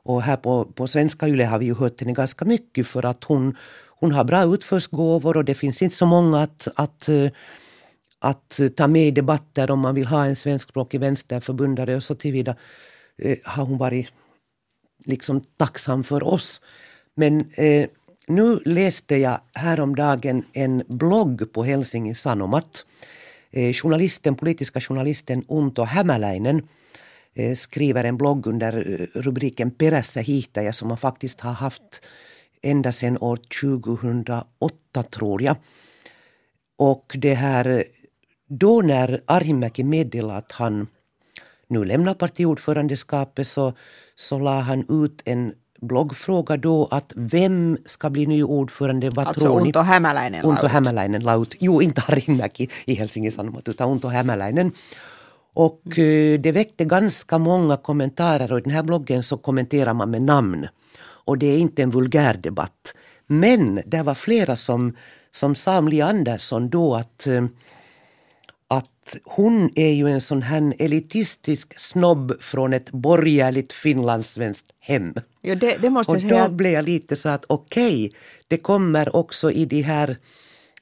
och 0.03 0.21
här 0.21 0.37
på, 0.37 0.65
på 0.65 0.87
svenska 0.87 1.27
YLE 1.27 1.45
har 1.45 1.59
vi 1.59 1.65
ju 1.65 1.75
hört 1.75 1.99
henne 1.99 2.13
ganska 2.13 2.45
mycket 2.45 2.87
för 2.87 3.05
att 3.05 3.23
hon, 3.23 3.57
hon 3.87 4.11
har 4.11 4.23
bra 4.23 4.43
utförsgåvor 4.43 5.37
och 5.37 5.45
det 5.45 5.55
finns 5.55 5.81
inte 5.81 5.95
så 5.95 6.05
många 6.05 6.41
att, 6.41 6.67
att 6.75 7.09
att 8.19 8.59
eh, 8.59 8.69
ta 8.69 8.87
med 8.87 9.07
i 9.07 9.11
debatter 9.11 9.71
om 9.71 9.79
man 9.79 9.95
vill 9.95 10.07
ha 10.07 10.25
en 10.25 10.35
svenskspråkig 10.35 10.99
vänsterförbundare 10.99 11.95
och 11.95 12.03
så 12.03 12.15
tillvida 12.15 12.55
eh, 13.17 13.37
har 13.43 13.65
hon 13.65 13.77
varit 13.77 14.07
liksom 15.05 15.41
tacksam 15.57 16.03
för 16.03 16.23
oss. 16.23 16.61
Men 17.15 17.51
eh, 17.53 17.89
nu 18.27 18.59
läste 18.65 19.15
jag 19.15 19.41
häromdagen 19.53 20.43
en 20.53 20.83
blogg 20.87 21.53
på 21.53 21.63
Helsingin 21.63 22.15
Sanomat. 22.15 22.85
Eh, 23.51 23.73
journalisten, 23.73 24.35
politiska 24.35 24.81
journalisten 24.81 25.45
Unto 25.47 25.83
Hämäläinen 25.83 26.67
eh, 27.35 27.55
skriver 27.55 28.03
en 28.03 28.17
blogg 28.17 28.47
under 28.47 28.73
eh, 28.73 29.21
rubriken 29.21 29.71
Perässä 29.71 30.21
hiihtäjä 30.21 30.73
som 30.73 30.87
man 30.87 30.97
faktiskt 30.97 31.41
har 31.41 31.53
haft 31.53 32.01
ända 32.61 32.91
sedan 32.91 33.17
år 33.17 33.39
2008 33.61 35.03
tror 35.03 35.41
jag. 35.41 35.55
Och 36.77 37.15
det 37.21 37.33
här 37.33 37.65
eh, 37.65 37.81
då 38.49 38.81
när 38.81 39.21
Arhimäki 39.25 39.83
meddelade 39.83 40.37
att 40.37 40.51
han 40.51 40.87
nu 41.67 41.85
lämnar 41.85 42.13
partiordförandeskapet 42.13 43.47
så, 43.47 43.73
så 44.15 44.39
la 44.39 44.59
han 44.59 44.85
ut 45.03 45.21
en 45.25 45.53
bloggfråga 45.81 46.57
då 46.57 46.87
att 46.91 47.13
vem 47.15 47.77
ska 47.85 48.09
bli 48.09 48.25
ny 48.25 48.43
ordförande? 48.43 49.09
Vad 49.09 49.27
alltså 49.27 49.45
tror 49.45 49.61
Unto 49.61 49.79
Hämäläinen 49.79 50.45
Unto 50.45 50.67
Hämäläinen 50.67 51.23
la 51.23 51.35
ut. 51.35 51.55
Jo, 51.59 51.81
inte 51.81 52.01
Arhimäki 52.07 52.69
i 52.85 52.93
Helsingin 52.93 53.31
Sanomat 53.31 53.67
utan 53.67 53.91
Unto 53.91 54.07
Hämäläinen. 54.07 54.71
Och 55.53 55.81
mm. 55.97 56.41
det 56.41 56.51
väckte 56.51 56.85
ganska 56.85 57.37
många 57.37 57.77
kommentarer 57.77 58.51
och 58.51 58.59
i 58.59 58.61
den 58.61 58.71
här 58.71 58.83
bloggen 58.83 59.23
så 59.23 59.37
kommenterar 59.37 59.93
man 59.93 60.11
med 60.11 60.21
namn. 60.21 60.67
Och 61.01 61.37
det 61.37 61.47
är 61.47 61.57
inte 61.57 61.83
en 61.83 61.91
vulgär 61.91 62.33
debatt. 62.33 62.93
Men 63.27 63.81
det 63.85 64.03
var 64.03 64.15
flera 64.15 64.55
som, 64.55 64.95
som 65.31 65.87
Li 65.87 66.01
Andersson 66.01 66.69
då 66.69 66.95
att 66.95 67.27
hon 69.23 69.71
är 69.75 69.91
ju 69.91 70.07
en 70.07 70.21
sån 70.21 70.41
här 70.41 70.73
elitistisk 70.79 71.79
snobb 71.79 72.41
från 72.41 72.73
ett 72.73 72.91
borgerligt 72.91 73.73
finlandssvenskt 73.73 74.67
hem. 74.79 75.13
Ja, 75.41 75.55
det, 75.55 75.77
det 75.77 75.89
måste 75.89 76.11
och 76.11 76.21
säga... 76.21 76.47
då 76.47 76.53
blev 76.53 76.71
jag 76.71 76.85
lite 76.85 77.15
så 77.15 77.29
att 77.29 77.45
okej, 77.47 78.05
okay, 78.05 78.19
det 78.47 78.57
kommer 78.57 79.15
också 79.15 79.51
i 79.51 79.65
de 79.65 79.81
här, 79.81 80.17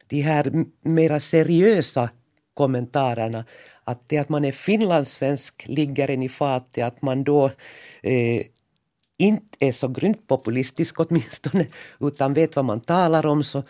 de 0.07 0.22
här 0.22 0.65
mera 0.81 1.19
seriösa 1.19 2.10
kommentarerna 2.53 3.46
att 3.84 4.10
det 4.10 4.17
att 4.17 4.29
man 4.29 4.46
är 4.46 4.51
finlandssvensk 4.51 5.63
ligger 5.67 6.10
en 6.10 6.24
i 6.24 6.29
fatet, 6.29 6.84
att 6.84 7.01
man 7.01 7.24
då 7.24 7.46
eh, 8.03 8.46
inte 9.17 9.57
är 9.60 9.72
så 9.72 9.88
grymt 9.88 10.27
populistisk 10.27 11.00
åtminstone, 11.00 11.67
utan 12.00 12.34
vet 12.34 12.55
vad 12.55 12.65
man 12.65 12.81
talar 12.81 13.25
om 13.25 13.43
så, 13.43 13.63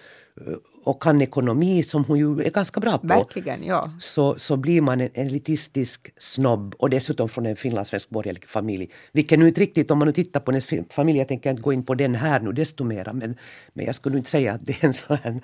och 0.84 1.02
kan 1.02 1.22
ekonomi 1.22 1.84
som 1.84 2.04
hon 2.04 2.20
ju 2.20 2.42
är 2.42 2.50
ganska 2.50 2.80
bra 2.80 2.98
på. 2.98 3.08
Verkligen, 3.08 3.64
ja. 3.64 3.92
Så, 4.00 4.40
så 4.40 4.58
blir 4.58 4.82
man 4.82 5.02
en 5.02 5.10
elitistisk 5.14 6.14
snobb 6.18 6.76
och 6.80 6.90
dessutom 6.90 7.30
från 7.30 7.46
en 7.46 7.56
finlandssvensk 7.56 8.10
borgerlig 8.10 8.46
familj. 8.48 8.90
Vilket 9.12 9.40
nu 9.40 9.48
inte 9.48 9.62
riktigt, 9.62 9.92
om 9.92 10.00
man 10.00 10.08
nu 10.08 10.14
tittar 10.14 10.40
på 10.40 10.52
hennes 10.52 10.94
familj, 10.94 11.20
jag 11.20 11.28
tänker 11.28 11.50
inte 11.50 11.62
gå 11.62 11.74
in 11.74 11.84
på 11.84 11.96
den 11.96 12.16
här 12.16 12.40
nu 12.40 12.52
desto 12.52 12.84
mera, 12.84 13.14
men, 13.14 13.36
men 13.74 13.86
jag 13.86 13.96
skulle 13.96 14.18
inte 14.18 14.30
säga 14.30 14.54
att 14.54 14.66
det 14.66 14.84
är 14.84 14.86
en 14.86 14.94
sån 14.94 15.18
här 15.24 15.42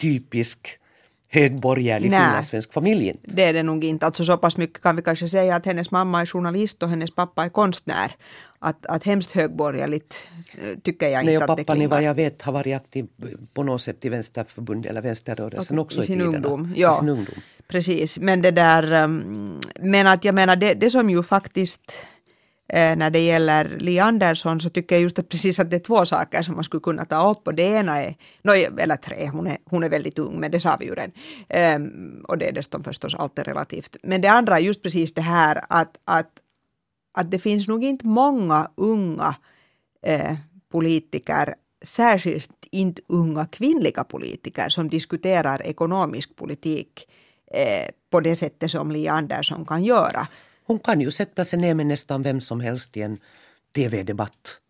typisk 0.00 0.78
högborgerlig 1.30 2.10
finlandssvensk 2.10 2.72
familj. 2.72 3.08
Inte. 3.08 3.20
Det 3.24 3.42
är 3.42 3.52
det 3.52 3.62
nog 3.62 3.84
inte. 3.84 4.06
Alltså 4.06 4.24
så 4.24 4.36
pass 4.36 4.56
mycket 4.56 4.82
kan 4.82 4.96
vi 4.96 5.02
kanske 5.02 5.28
säga 5.28 5.56
att 5.56 5.66
hennes 5.66 5.90
mamma 5.90 6.20
är 6.20 6.26
journalist 6.26 6.82
och 6.82 6.88
hennes 6.88 7.10
pappa 7.10 7.44
är 7.44 7.48
konstnär. 7.48 8.16
Att, 8.58 8.86
att 8.86 9.04
hemskt 9.04 9.32
högborgerligt 9.32 10.28
eh, 10.62 10.78
tycker 10.78 11.08
jag 11.08 11.24
Nej, 11.24 11.34
inte 11.34 11.44
att 11.44 11.56
det 11.56 11.64
pappan, 11.64 11.76
klingar. 11.76 11.90
vad 11.90 12.02
jag 12.02 12.14
vet, 12.14 12.42
har 12.42 12.52
varit 12.52 12.76
aktiv 12.76 13.06
på 13.54 13.62
något 13.62 13.82
sätt 13.82 14.04
i 14.04 14.08
vänsterförbundet 14.08 14.90
eller 14.90 15.02
vänsterrörelsen 15.02 15.78
också 15.78 16.00
i 16.00 16.02
sin 16.02 16.18
tiderna. 16.18 16.36
ungdom. 16.36 16.72
Ja. 16.76 16.94
I 16.94 16.98
sin 16.98 17.08
ungdom. 17.08 17.34
Precis, 17.68 18.18
men 18.18 18.42
det 18.42 18.50
där, 18.50 18.92
um, 18.92 19.60
men 19.80 20.06
att 20.06 20.24
jag 20.24 20.34
menar 20.34 20.56
det, 20.56 20.74
det 20.74 20.90
som 20.90 21.10
ju 21.10 21.22
faktiskt 21.22 21.92
Eh, 22.68 22.96
när 22.96 23.10
det 23.10 23.20
gäller 23.20 23.78
Li 23.78 23.98
Andersson 23.98 24.60
så 24.60 24.70
tycker 24.70 24.94
jag 24.96 25.02
just 25.02 25.18
att 25.18 25.28
precis 25.28 25.60
att 25.60 25.70
det 25.70 25.76
är 25.76 25.80
två 25.80 26.04
saker 26.04 26.42
som 26.42 26.54
man 26.54 26.64
skulle 26.64 26.80
kunna 26.80 27.04
ta 27.04 27.30
upp 27.30 27.46
och 27.46 27.54
det 27.54 27.62
ena 27.62 27.98
är, 27.98 28.14
no, 28.42 28.52
eller 28.52 28.96
tre, 28.96 29.28
hon 29.28 29.46
är, 29.46 29.58
hon 29.64 29.84
är 29.84 29.88
väldigt 29.88 30.18
ung 30.18 30.40
men 30.40 30.50
det 30.50 30.60
sa 30.60 30.76
vi 30.80 30.86
ju 30.86 30.94
redan. 30.94 31.12
Um, 31.82 32.24
och 32.28 32.38
det 32.38 32.48
är 32.48 32.52
dessutom 32.52 32.84
förstås 32.84 33.14
alltid 33.14 33.46
relativt. 33.46 33.96
Men 34.02 34.20
det 34.20 34.28
andra 34.28 34.56
är 34.56 34.60
just 34.60 34.82
precis 34.82 35.14
det 35.14 35.22
här 35.22 35.64
att, 35.68 35.96
att, 36.04 36.30
att 37.18 37.30
det 37.30 37.38
finns 37.38 37.68
nog 37.68 37.84
inte 37.84 38.06
många 38.06 38.70
unga 38.76 39.36
eh, 40.02 40.34
politiker 40.72 41.54
särskilt 41.82 42.50
inte 42.70 43.02
unga 43.06 43.46
kvinnliga 43.46 44.04
politiker 44.04 44.68
som 44.68 44.88
diskuterar 44.88 45.66
ekonomisk 45.66 46.36
politik 46.36 47.08
eh, 47.50 47.90
på 48.10 48.20
det 48.20 48.36
sättet 48.36 48.70
som 48.70 48.90
Li 48.90 49.08
Andersson 49.08 49.64
kan 49.64 49.84
göra. 49.84 50.28
Hon 50.68 50.78
kan 50.78 51.00
ju 51.00 51.10
sätta 51.10 51.44
sig 51.44 51.58
ner 51.58 51.74
med 51.74 51.86
nästan 51.86 52.22
vem 52.22 52.40
som 52.40 52.60
helst 52.60 52.96
i 52.96 53.02
en 53.02 53.18
tv-debatt 53.74 54.60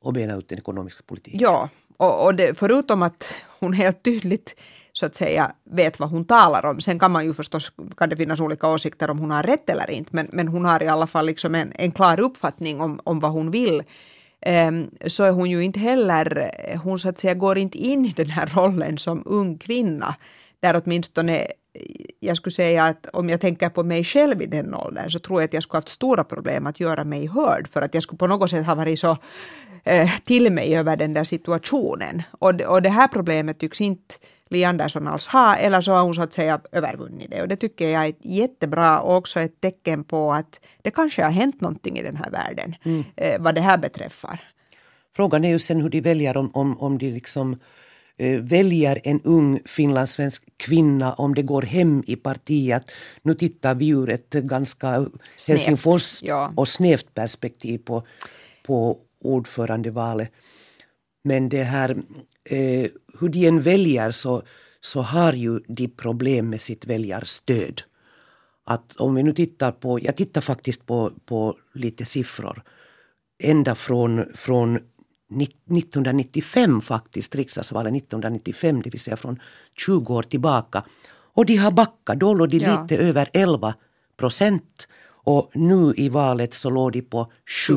och 0.00 0.12
bena 0.12 0.36
ut 0.36 0.48
den 0.48 0.58
ekonomiska 0.58 1.02
politiken. 1.06 1.40
Ja, 1.40 1.68
och, 1.96 2.24
och 2.24 2.34
det, 2.34 2.54
förutom 2.58 3.02
att 3.02 3.34
hon 3.60 3.72
helt 3.72 4.02
tydligt 4.02 4.56
så 4.92 5.06
att 5.06 5.14
säga 5.14 5.52
vet 5.64 6.00
vad 6.00 6.10
hon 6.10 6.24
talar 6.24 6.66
om. 6.66 6.80
Sen 6.80 6.98
kan 6.98 7.10
man 7.10 7.24
ju 7.24 7.34
förstås, 7.34 7.72
kan 7.96 8.08
det 8.08 8.16
finnas 8.16 8.40
olika 8.40 8.68
åsikter 8.68 9.10
om 9.10 9.18
hon 9.18 9.30
har 9.30 9.42
rätt 9.42 9.70
eller 9.70 9.90
inte, 9.90 10.10
men, 10.12 10.28
men 10.32 10.48
hon 10.48 10.64
har 10.64 10.82
i 10.82 10.88
alla 10.88 11.06
fall 11.06 11.26
liksom 11.26 11.54
en, 11.54 11.72
en 11.74 11.92
klar 11.92 12.20
uppfattning 12.20 12.80
om, 12.80 13.00
om 13.04 13.20
vad 13.20 13.30
hon 13.30 13.50
vill. 13.50 13.82
Ehm, 14.40 14.90
så 15.06 15.24
är 15.24 15.30
hon 15.30 15.50
ju 15.50 15.64
inte 15.64 15.78
heller, 15.78 16.52
hon 16.84 16.98
så 16.98 17.08
att 17.08 17.18
säga 17.18 17.34
går 17.34 17.58
inte 17.58 17.78
in 17.78 18.06
i 18.06 18.12
den 18.16 18.30
här 18.30 18.46
rollen 18.46 18.98
som 18.98 19.22
ung 19.26 19.58
kvinna, 19.58 20.14
där 20.60 20.82
åtminstone 20.84 21.46
jag 22.20 22.36
skulle 22.36 22.52
säga 22.52 22.84
att 22.84 23.06
om 23.12 23.28
jag 23.28 23.40
tänker 23.40 23.68
på 23.68 23.82
mig 23.82 24.04
själv 24.04 24.42
i 24.42 24.46
den 24.46 24.74
åldern 24.74 25.10
så 25.10 25.18
tror 25.18 25.40
jag 25.40 25.48
att 25.48 25.54
jag 25.54 25.62
skulle 25.62 25.78
haft 25.78 25.88
stora 25.88 26.24
problem 26.24 26.66
att 26.66 26.80
göra 26.80 27.04
mig 27.04 27.26
hörd 27.26 27.68
för 27.68 27.82
att 27.82 27.94
jag 27.94 28.02
skulle 28.02 28.18
på 28.18 28.26
något 28.26 28.50
sätt 28.50 28.66
ha 28.66 28.74
varit 28.74 28.98
så 28.98 29.18
eh, 29.84 30.10
till 30.24 30.52
mig 30.52 30.76
över 30.76 30.96
den 30.96 31.12
där 31.12 31.24
situationen. 31.24 32.22
Och, 32.30 32.60
och 32.60 32.82
det 32.82 32.88
här 32.90 33.08
problemet 33.08 33.58
tycks 33.58 33.80
inte 33.80 34.14
Li 34.50 34.64
Andersson 34.64 35.08
alls 35.08 35.28
ha 35.28 35.56
eller 35.56 35.80
så 35.80 35.92
har 35.92 36.02
hon 36.02 36.14
så 36.14 36.22
att 36.22 36.34
säga 36.34 36.60
övervunnit 36.72 37.30
det 37.30 37.42
och 37.42 37.48
det 37.48 37.56
tycker 37.56 37.88
jag 37.88 38.06
är 38.06 38.14
jättebra 38.20 39.00
och 39.00 39.16
också 39.16 39.40
ett 39.40 39.60
tecken 39.60 40.04
på 40.04 40.32
att 40.32 40.60
det 40.82 40.90
kanske 40.90 41.22
har 41.22 41.30
hänt 41.30 41.60
någonting 41.60 41.98
i 41.98 42.02
den 42.02 42.16
här 42.16 42.30
världen 42.30 42.74
eh, 43.16 43.40
vad 43.40 43.54
det 43.54 43.60
här 43.60 43.78
beträffar. 43.78 44.40
Frågan 45.16 45.44
är 45.44 45.48
ju 45.48 45.58
sen 45.58 45.80
hur 45.80 45.88
de 45.88 46.00
väljer 46.00 46.36
om, 46.36 46.50
om, 46.54 46.78
om 46.80 46.98
de 46.98 47.10
liksom 47.10 47.56
väljer 48.40 49.00
en 49.04 49.20
ung 49.20 49.60
finlandssvensk 49.64 50.48
kvinna 50.56 51.12
om 51.12 51.34
det 51.34 51.42
går 51.42 51.62
hem 51.62 52.02
i 52.06 52.16
partiet. 52.16 52.90
Nu 53.22 53.34
tittar 53.34 53.74
vi 53.74 53.88
ur 53.88 54.10
ett 54.10 54.30
ganska 54.30 55.06
Helsingfors 55.48 56.22
ja. 56.22 56.52
och 56.56 56.68
snävt 56.68 57.14
perspektiv 57.14 57.78
på, 57.78 58.02
på 58.66 58.98
ordförandevalet. 59.20 60.30
Men 61.24 61.48
det 61.48 61.62
här, 61.62 61.90
eh, 62.50 62.90
hur 63.20 63.28
de 63.28 63.46
än 63.46 63.60
väljer 63.60 64.10
så, 64.10 64.42
så 64.80 65.02
har 65.02 65.32
ju 65.32 65.60
de 65.68 65.88
problem 65.88 66.50
med 66.50 66.60
sitt 66.60 66.86
väljarstöd. 66.86 67.82
Att 68.64 68.96
om 68.96 69.14
vi 69.14 69.22
nu 69.22 69.32
tittar 69.32 69.72
på, 69.72 70.00
jag 70.00 70.16
tittar 70.16 70.40
faktiskt 70.40 70.86
på, 70.86 71.10
på 71.26 71.56
lite 71.74 72.04
siffror. 72.04 72.62
Ända 73.42 73.74
från, 73.74 74.24
från 74.34 74.78
1995 75.30 76.80
faktiskt, 76.80 77.34
riksdagsvalet 77.34 77.96
1995, 77.96 78.82
det 78.82 78.90
vill 78.90 79.00
säga 79.00 79.16
från 79.16 79.40
20 79.78 80.14
år 80.14 80.22
tillbaka. 80.22 80.84
Och 81.34 81.46
de 81.46 81.56
har 81.56 81.70
backat, 81.70 82.20
då 82.20 82.34
låg 82.34 82.48
de 82.48 82.58
Ja. 82.58 82.82
lite 82.82 82.96
över 83.02 83.28
11 83.32 83.74
procent. 84.16 84.88
Och 85.08 85.50
nu 85.54 85.92
i 85.96 86.08
valet 86.08 86.54
så 86.54 86.70
låg 86.70 86.92
de 86.92 87.02
på 87.02 87.32
7. 87.68 87.74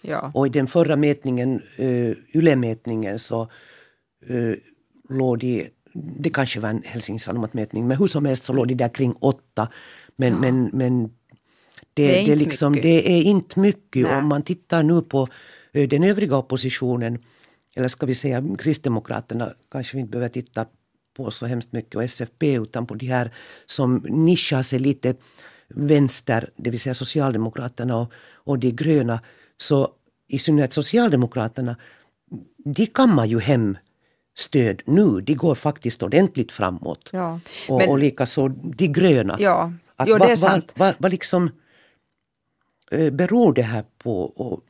Ja. 0.00 0.30
Och 0.34 0.46
i 0.46 0.50
den 0.50 0.66
förra 0.66 0.96
mätningen, 0.96 1.62
uh, 1.78 2.14
YLE-mätningen, 2.32 3.18
så 3.18 3.48
uh, 4.30 4.54
låg 5.08 5.38
de, 5.38 5.68
det 5.94 6.30
kanske 6.30 6.60
var 6.60 6.68
en 6.68 6.82
Helsingin 6.84 7.18
Sanomat-mätning, 7.20 7.86
men 7.86 7.96
hur 7.96 8.06
som 8.06 8.24
helst 8.24 8.44
så 8.44 8.52
låg 8.52 8.68
de 8.68 8.74
där 8.74 8.88
kring 8.94 9.12
åtta. 9.12 9.68
Men, 10.16 10.34
men, 10.34 10.70
men 10.72 11.02
det, 11.02 12.06
Det 12.06 12.20
är 12.22 12.26
det, 12.26 12.36
liksom, 12.36 12.72
mycket. 12.72 12.82
det 12.82 13.12
är 13.12 13.22
inte 13.22 13.60
mycket. 13.60 14.02
Nej. 14.02 14.18
Om 14.18 14.28
man 14.28 14.42
tittar 14.42 14.82
nu 14.82 15.02
på 15.02 15.28
den 15.86 16.04
övriga 16.04 16.36
oppositionen, 16.36 17.18
eller 17.74 17.88
ska 17.88 18.06
vi 18.06 18.14
säga 18.14 18.42
Kristdemokraterna, 18.58 19.52
kanske 19.70 19.96
vi 19.96 20.00
inte 20.00 20.10
behöver 20.10 20.28
titta 20.28 20.66
på 21.16 21.30
så 21.30 21.46
hemskt 21.46 21.72
mycket, 21.72 21.94
och 21.94 22.04
SFP, 22.04 22.54
utan 22.54 22.86
på 22.86 22.94
de 22.94 23.06
här 23.06 23.30
som 23.66 23.96
nischar 24.08 24.62
sig 24.62 24.78
lite 24.78 25.14
vänster, 25.68 26.50
det 26.56 26.70
vill 26.70 26.80
säga 26.80 26.94
Socialdemokraterna 26.94 27.96
och, 27.96 28.12
och 28.34 28.58
de 28.58 28.70
gröna, 28.72 29.20
så 29.56 29.88
i 30.28 30.38
synnerhet 30.38 30.72
Socialdemokraterna, 30.72 31.76
de 32.64 32.86
kammar 32.86 33.24
ju 33.26 33.40
hem 33.40 33.78
stöd 34.36 34.82
nu. 34.86 35.20
De 35.20 35.34
går 35.34 35.54
faktiskt 35.54 36.02
ordentligt 36.02 36.52
framåt. 36.52 37.08
Ja. 37.12 37.40
Och, 37.68 37.78
Men- 37.78 37.88
och 37.88 37.98
likaså 37.98 38.48
de 38.48 38.86
gröna. 38.88 39.36
Ja, 39.40 39.72
Att 39.96 40.08
jo, 40.08 40.14
det 40.14 40.20
vad- 40.20 40.30
är 40.30 40.36
sant. 40.36 40.72
Vad, 40.76 40.88
vad, 40.88 40.94
vad 40.98 41.10
liksom 41.10 41.50
eh, 42.90 43.12
beror 43.12 43.52
det 43.54 43.62
här 43.62 43.84
på? 43.98 44.22
Och 44.22 44.60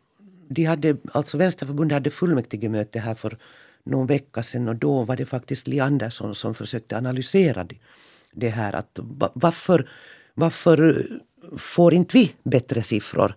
de 0.49 0.65
hade, 0.65 0.97
alltså 1.13 1.37
Vänsterförbundet 1.39 1.97
hade 1.97 2.11
fullmäktigemöte 2.11 3.01
här 3.01 3.15
för 3.15 3.39
någon 3.85 4.07
vecka 4.07 4.43
sedan 4.43 4.69
och 4.69 4.77
då 4.77 5.05
var 5.05 5.17
det 5.17 5.27
faktiskt 5.27 5.69
Li 5.69 5.81
Andersson 5.81 6.35
som 6.35 6.55
försökte 6.55 6.97
analysera 6.97 7.65
det, 7.65 7.77
det 8.33 8.49
här. 8.49 8.73
Att, 8.73 8.99
varför, 9.35 9.89
varför 10.35 10.89
eh, 10.89 11.59
får 11.59 11.95
inte 11.95 12.19
vi 12.19 12.35
bättre 12.43 12.83
siffror? 12.83 13.35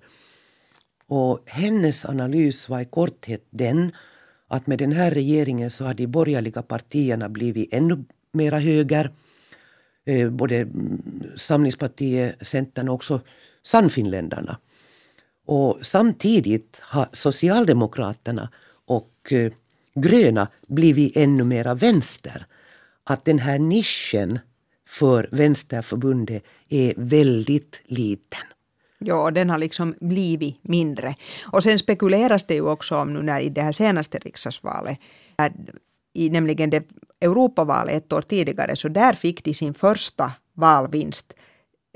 Och 1.08 1.40
hennes 1.46 2.06
analys 2.06 2.70
var 2.70 2.80
i 2.80 2.86
korthet 2.86 3.48
den 3.50 3.92
att 4.48 4.68
med 4.68 4.80
den 4.80 4.92
här 4.92 5.12
regeringen 5.12 5.70
så 5.70 5.86
har 5.86 5.94
de 5.94 6.08
borgerliga 6.08 6.62
partierna 6.62 7.30
blivit 7.30 7.74
ännu 7.74 8.04
mera 8.32 8.60
höger. 8.60 9.12
Eh, 10.06 10.30
både 10.30 10.56
mm, 10.56 11.02
Samlingspartiet, 11.38 12.48
Centern 12.48 12.90
och 12.90 12.96
också 12.96 13.22
Sannfinländarna. 13.64 14.58
Och 15.52 15.78
samtidigt 15.82 16.82
har 16.82 17.10
Socialdemokraterna 17.14 18.50
och 18.86 19.14
eh, 19.32 19.52
gröna 19.96 20.48
blivit 20.68 21.18
ännu 21.18 21.44
mera 21.44 21.74
vänster. 21.74 22.46
Att 23.04 23.26
den 23.26 23.40
här 23.40 23.60
nischen 23.60 24.40
för 24.88 25.30
Vänsterförbundet 25.32 26.44
är 26.70 26.94
väldigt 26.98 27.82
liten. 27.86 28.40
Ja, 29.00 29.32
den 29.32 29.50
har 29.50 29.58
liksom 29.58 29.96
blivit 30.00 30.58
mindre. 30.62 31.16
Och 31.42 31.64
sen 31.64 31.80
spekuleras 31.80 32.44
det 32.44 32.54
ju 32.54 32.62
också 32.62 32.96
om 32.96 33.14
nu 33.14 33.22
när 33.22 33.40
i 33.40 33.50
det 33.50 33.62
här 33.62 33.72
senaste 33.72 34.18
riksdagsvalet, 34.18 35.00
i 36.14 36.30
nämligen 36.30 36.70
det 36.70 36.84
Europavalet 37.22 38.04
ett 38.04 38.14
år 38.14 38.22
tidigare, 38.22 38.76
så 38.76 38.88
där 38.88 39.14
fick 39.14 39.44
de 39.44 39.54
sin 39.54 39.74
första 39.74 40.32
valvinst 40.54 41.34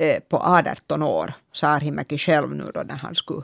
eh, 0.04 0.20
på 0.20 0.38
18 0.38 1.04
år, 1.04 1.34
sa 1.52 1.68
Arhimäki 1.68 2.18
själv 2.18 2.56
nu 2.56 2.72
då 2.74 2.84
när 2.84 2.96
han 2.96 3.16
skulle 3.16 3.44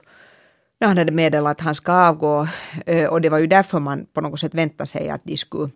när 0.80 0.88
han 0.88 0.98
hade 0.98 1.12
meddelat 1.12 1.52
att 1.52 1.62
han 1.62 1.76
ska 1.76 1.94
avgå. 1.94 2.48
Eh, 2.86 3.10
och 3.10 3.22
det 3.22 3.30
var 3.30 3.38
ju 3.38 3.48
därför 3.48 3.80
man 3.80 4.06
på 4.14 4.22
något 4.22 4.40
sätt 4.40 4.54
väntade 4.54 4.88
sig 4.88 5.10
att 5.10 5.24
de 5.24 5.38
skulle 5.38 5.70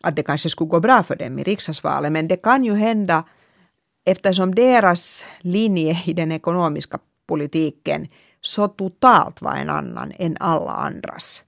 att 0.00 0.16
det 0.16 0.22
kanske 0.22 0.48
skulle 0.48 0.68
gå 0.68 0.80
bra 0.80 1.02
för 1.02 1.16
dem 1.16 1.38
i 1.38 1.42
riksdagsvalet. 1.42 2.12
Men 2.12 2.28
det 2.28 2.36
kan 2.36 2.64
ju 2.64 2.74
hända 2.74 3.24
eftersom 4.04 4.54
deras 4.54 5.24
linje 5.40 6.02
i 6.04 6.12
den 6.12 6.32
ekonomiska 6.32 6.98
politiken 7.28 8.08
så 8.40 8.68
totalt 8.68 9.42
var 9.42 9.56
en 9.56 9.70
annan 9.70 10.12
än 10.18 10.36
alla 10.40 10.70
andras. 10.70 11.42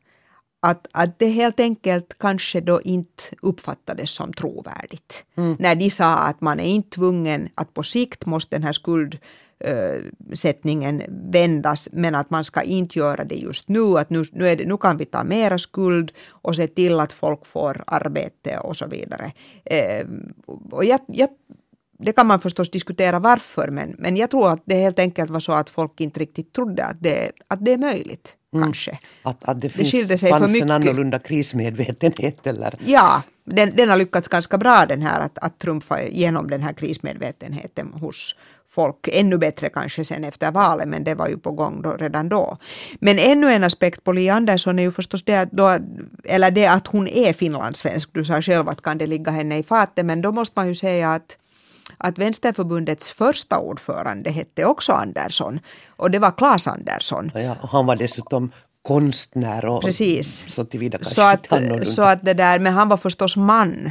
Att, 0.62 0.86
att 0.92 1.18
det 1.18 1.26
helt 1.26 1.60
enkelt 1.60 2.18
kanske 2.18 2.60
då 2.60 2.82
inte 2.82 3.22
uppfattades 3.42 4.10
som 4.10 4.32
trovärdigt. 4.32 5.24
När 5.58 5.74
de 5.74 5.90
sa 5.90 6.14
att 6.14 6.40
man 6.40 6.60
är 6.60 6.64
inte 6.64 6.90
tvungen, 6.90 7.48
att 7.54 7.74
på 7.74 7.82
sikt 7.82 8.26
måste 8.26 8.56
den 8.56 8.62
här 8.62 8.72
skuld 8.72 9.18
sättningen 10.34 11.02
vändas 11.32 11.88
men 11.92 12.14
att 12.14 12.30
man 12.30 12.44
ska 12.44 12.62
inte 12.62 12.98
göra 12.98 13.24
det 13.24 13.34
just 13.34 13.68
nu. 13.68 13.98
Att 13.98 14.10
nu, 14.10 14.24
nu, 14.32 14.56
det, 14.56 14.64
nu 14.64 14.76
kan 14.76 14.96
vi 14.96 15.04
ta 15.04 15.24
mera 15.24 15.58
skuld 15.58 16.12
och 16.28 16.56
se 16.56 16.66
till 16.66 17.00
att 17.00 17.12
folk 17.12 17.46
får 17.46 17.84
arbete 17.86 18.58
och 18.58 18.76
så 18.76 18.86
vidare. 18.86 19.32
och 20.70 20.84
jag, 20.84 21.00
jag 21.06 21.28
det 22.02 22.12
kan 22.12 22.26
man 22.26 22.40
förstås 22.40 22.70
diskutera 22.70 23.18
varför, 23.18 23.68
men, 23.68 23.94
men 23.98 24.16
jag 24.16 24.30
tror 24.30 24.52
att 24.52 24.62
det 24.64 24.74
helt 24.74 24.98
enkelt 24.98 25.30
var 25.30 25.40
så 25.40 25.52
att 25.52 25.70
folk 25.70 26.00
inte 26.00 26.20
riktigt 26.20 26.52
trodde 26.52 26.84
att 26.84 26.96
det, 27.00 27.32
att 27.48 27.64
det 27.64 27.72
är 27.72 27.78
möjligt. 27.78 28.36
Mm. 28.54 28.64
Kanske. 28.64 28.98
Att, 29.22 29.44
att 29.44 29.60
det, 29.60 29.68
finns, 29.68 30.08
det 30.08 30.18
sig 30.18 30.30
fanns 30.30 30.60
en 30.60 30.70
annorlunda 30.70 31.18
krismedvetenhet 31.18 32.46
eller? 32.46 32.74
Ja, 32.84 33.22
den, 33.44 33.76
den 33.76 33.88
har 33.88 33.96
lyckats 33.96 34.28
ganska 34.28 34.58
bra 34.58 34.86
den 34.86 35.02
här 35.02 35.20
att, 35.20 35.38
att 35.38 35.58
trumfa 35.58 36.02
igenom 36.02 36.50
den 36.50 36.62
här 36.62 36.72
krismedvetenheten 36.72 37.92
hos 37.92 38.34
folk. 38.68 39.08
Ännu 39.12 39.38
bättre 39.38 39.68
kanske 39.68 40.04
sen 40.04 40.24
efter 40.24 40.52
valet, 40.52 40.88
men 40.88 41.04
det 41.04 41.14
var 41.14 41.28
ju 41.28 41.38
på 41.38 41.52
gång 41.52 41.82
då, 41.82 41.92
redan 41.92 42.28
då. 42.28 42.56
Men 43.00 43.18
ännu 43.18 43.52
en 43.52 43.64
aspekt 43.64 44.04
på 44.04 44.12
Li 44.12 44.28
Andersson 44.28 44.78
är 44.78 44.82
ju 44.82 44.90
förstås 44.90 45.24
det 45.24 45.36
att, 45.36 45.52
då, 45.52 45.78
eller 46.24 46.50
det 46.50 46.66
att 46.66 46.86
hon 46.86 47.08
är 47.08 47.32
finlandssvensk. 47.32 48.10
Du 48.12 48.24
sa 48.24 48.42
själv 48.42 48.68
att 48.68 48.82
kan 48.82 48.98
det 48.98 49.06
ligga 49.06 49.32
henne 49.32 49.58
i 49.58 49.62
fatet, 49.62 50.06
men 50.06 50.22
då 50.22 50.32
måste 50.32 50.52
man 50.56 50.68
ju 50.68 50.74
säga 50.74 51.12
att 51.12 51.38
att 51.98 52.18
Vänsterförbundets 52.18 53.10
första 53.10 53.58
ordförande 53.58 54.30
hette 54.30 54.64
också 54.64 54.92
Andersson 54.92 55.60
och 55.96 56.10
det 56.10 56.18
var 56.18 56.30
Claes 56.30 56.66
Andersson. 56.66 57.30
Ja, 57.34 57.56
och 57.62 57.68
han 57.68 57.86
var 57.86 57.96
dessutom 57.96 58.52
konstnär 58.82 59.64
och 59.64 59.82
Precis. 59.82 60.46
så 60.48 60.64
tillvida 60.64 60.98
kanske 60.98 61.14
så 61.14 61.22
att, 61.22 61.86
så 61.88 62.02
att 62.02 62.24
det 62.24 62.34
där, 62.34 62.58
men 62.58 62.72
han 62.72 62.88
var 62.88 62.96
förstås 62.96 63.36
man 63.36 63.90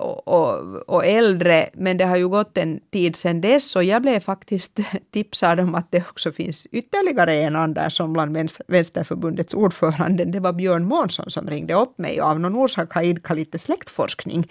och, 0.00 0.28
och, 0.28 0.76
och, 0.86 1.06
äldre, 1.06 1.68
men 1.72 1.96
det 1.96 2.04
har 2.04 2.16
ju 2.16 2.28
gått 2.28 2.58
en 2.58 2.80
tid 2.92 3.16
sedan 3.16 3.40
dess 3.40 3.76
och 3.76 3.84
jag 3.84 4.02
blev 4.02 4.20
faktiskt 4.20 4.80
tipsad 5.12 5.60
om 5.60 5.74
att 5.74 5.86
det 5.90 6.04
också 6.10 6.32
finns 6.32 6.66
ytterligare 6.66 7.34
en 7.34 7.56
Andersson 7.56 8.12
bland 8.12 8.50
Vänsterförbundets 8.66 9.54
ordförande. 9.54 10.24
Det 10.24 10.40
var 10.40 10.52
Björn 10.52 10.84
Månsson 10.84 11.30
som 11.30 11.46
ringde 11.46 11.74
upp 11.74 11.98
mig 11.98 12.20
och 12.20 12.28
av 12.28 12.40
någon 12.40 12.56
orsak 12.56 12.92
har 12.92 13.02
idkat 13.02 13.36
lite 13.36 13.58
släktforskning. 13.58 14.48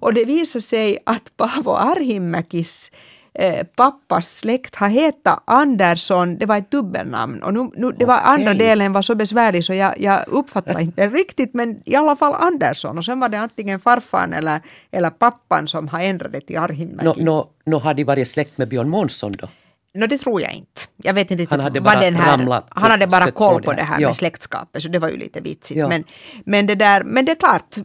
Och 0.00 0.14
det 0.14 0.24
visade 0.24 0.62
sig 0.62 0.98
att 1.06 1.36
Paavo 1.36 1.70
Arhimäkis 1.70 2.90
eh, 3.34 3.66
pappas 3.76 4.36
släkt 4.36 4.74
har 4.74 4.88
hetat 4.88 5.42
Andersson, 5.44 6.38
det 6.38 6.46
var 6.46 6.56
ett 6.56 6.70
dubbelnamn 6.70 7.42
och 7.42 7.54
nu, 7.54 7.70
nu, 7.74 7.90
det 7.90 8.04
var 8.04 8.18
okay. 8.18 8.34
andra 8.34 8.54
delen 8.54 8.92
var 8.92 9.02
så 9.02 9.14
besvärlig 9.14 9.64
så 9.64 9.74
jag, 9.74 10.00
jag 10.00 10.28
uppfattade 10.28 10.82
inte 10.82 11.08
riktigt 11.08 11.54
men 11.54 11.82
i 11.84 11.96
alla 11.96 12.16
fall 12.16 12.34
Andersson 12.34 12.98
och 12.98 13.04
sen 13.04 13.20
var 13.20 13.28
det 13.28 13.38
antingen 13.38 13.80
farfan 13.80 14.32
eller, 14.32 14.60
eller 14.90 15.10
pappan 15.10 15.68
som 15.68 15.88
har 15.88 16.00
ändrat 16.00 16.32
det 16.32 16.40
till 16.40 16.58
Arhimäki. 16.58 17.04
Nå, 17.04 17.14
no, 17.18 17.48
no, 17.64 17.76
har 17.76 17.94
de 17.94 18.04
varit 18.04 18.28
släkt 18.28 18.58
med 18.58 18.68
Björn 18.68 18.88
Månsson 18.88 19.32
då? 19.32 19.48
No, 19.94 20.06
det 20.06 20.18
tror 20.18 20.40
jag 20.40 20.52
inte. 20.52 20.80
Jag 20.96 21.14
vet 21.14 21.30
inte 21.30 21.46
han 21.50 21.60
hade 21.60 21.80
vad 21.80 22.00
den 22.00 22.14
här, 22.14 22.62
Han 22.70 22.90
hade 22.90 23.06
bara 23.06 23.30
koll 23.30 23.62
på 23.62 23.72
det 23.72 23.82
här, 23.82 24.00
ja. 24.00 24.08
med 24.08 24.14
släktskapet, 24.14 24.82
så 24.82 24.88
det 24.88 24.98
var 24.98 25.08
ju 25.08 25.16
lite 25.16 25.40
vitsigt. 25.40 25.78
Ja. 25.78 25.88
Men, 25.88 26.04
men, 26.44 26.66
det 26.66 26.74
där, 26.74 27.02
men 27.04 27.24
det 27.24 27.32
är 27.32 27.36
klart, 27.36 27.76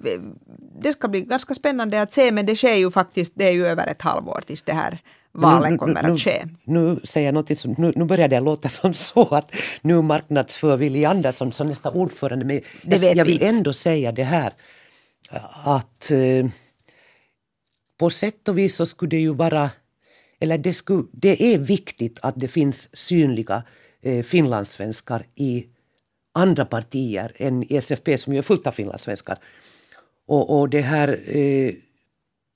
det 0.81 0.91
ska 0.91 1.07
bli 1.07 1.21
ganska 1.21 1.53
spännande 1.53 2.01
att 2.01 2.13
se, 2.13 2.31
men 2.31 2.45
det 2.45 2.55
sker 2.55 2.73
ju 2.73 2.91
faktiskt, 2.91 3.33
det 3.35 3.47
är 3.47 3.51
ju 3.51 3.67
över 3.67 3.87
ett 3.87 4.01
halvår 4.01 4.43
tills 4.47 4.63
det 4.63 4.73
här 4.73 5.01
valen 5.37 5.77
kommer 5.77 6.11
att 6.11 6.19
ske. 6.19 6.45
Nu, 6.63 6.99
säger 7.03 7.27
jag 7.27 7.33
något 7.33 7.59
som, 7.59 7.75
nu, 7.77 7.93
nu 7.95 8.05
börjar 8.05 8.27
det 8.27 8.39
låta 8.39 8.69
som 8.69 8.93
så 9.09 9.21
att 9.21 9.55
nu 9.81 10.01
marknadsför 10.01 10.77
Willy 10.77 11.05
Andersson 11.05 11.53
som 11.53 11.67
nästa 11.67 11.91
ordförande. 11.91 12.45
Men 12.45 12.61
det 12.81 12.97
jag, 12.97 13.15
jag 13.15 13.25
vill 13.25 13.43
ändå 13.43 13.73
säga 13.73 14.11
det 14.11 14.23
här 14.23 14.53
att 15.63 16.11
eh, 16.11 16.45
på 17.99 18.09
sätt 18.09 18.47
och 18.47 18.57
vis 18.57 18.75
så 18.75 18.85
skulle 18.85 19.09
det 19.09 19.19
ju 19.19 19.33
vara, 19.33 19.69
eller 20.39 20.57
det, 20.57 20.73
skulle, 20.73 21.03
det 21.11 21.53
är 21.53 21.57
viktigt 21.57 22.19
att 22.21 22.39
det 22.39 22.47
finns 22.47 22.97
synliga 22.97 23.63
eh, 24.01 24.23
finlandssvenskar 24.23 25.25
i 25.35 25.65
andra 26.33 26.65
partier 26.65 27.31
än 27.35 27.65
SFP 27.69 28.17
som 28.17 28.33
ju 28.33 28.39
är 28.39 28.43
fullt 28.43 28.67
av 28.67 28.71
finlandssvenskar. 28.71 29.37
Och, 30.27 30.59
och 30.59 30.69
det 30.69 30.81
här 30.81 31.37
eh, 31.37 31.73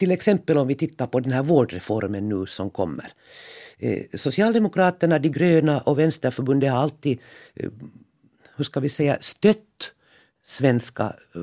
till 0.02 0.12
exempel 0.12 0.58
om 0.58 0.68
vi 0.68 0.76
tittar 0.76 1.08
på 1.08 1.20
den 1.20 1.32
här 1.32 1.44
vårdreformen 1.44 2.30
nu 2.30 2.46
som 2.46 2.70
kommer. 2.70 3.14
Eh, 3.78 4.04
Socialdemokraterna, 4.14 5.20
de 5.20 5.30
gröna 5.30 5.80
och 5.80 6.00
Vänsterförbundet 6.00 6.72
har 6.72 6.78
alltid, 6.78 7.20
eh, 7.54 7.70
hur 8.56 8.64
ska 8.64 8.80
vi 8.80 8.90
säga, 8.90 9.18
stött 9.20 9.92
svenska 10.44 11.04
eh, 11.36 11.42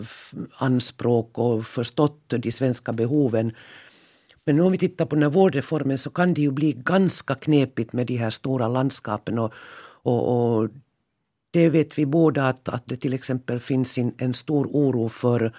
anspråk 0.59 1.38
och 1.38 1.66
förstått 1.66 2.23
de 2.27 2.53
svenska 2.53 2.92
behoven. 2.92 3.53
Men 4.44 4.57
nu 4.57 4.62
om 4.62 4.73
vi 4.73 4.79
tittar 4.79 5.07
på 5.07 5.14
den 5.14 5.23
här 5.23 5.31
vårdreformen 5.31 5.99
så 5.99 6.11
kan 6.11 6.35
det 6.35 6.40
ju 6.40 6.51
bli 6.51 6.73
ganska 6.73 7.35
knepigt 7.35 7.92
med 7.92 8.07
de 8.07 8.16
här 8.16 8.31
stora 8.31 8.68
landskapen 8.68 9.38
och, 9.38 9.53
och, 10.03 10.23
och 10.35 10.68
det 11.51 11.68
vet 11.71 11.99
vi 11.99 12.07
båda 12.07 12.49
att, 12.49 12.68
att 12.68 12.87
det 12.87 12.97
till 12.97 13.14
exempel 13.14 13.61
finns 13.61 13.99
en, 13.99 14.14
en 14.18 14.35
stor 14.35 14.66
oro 14.66 15.09
för 15.09 15.53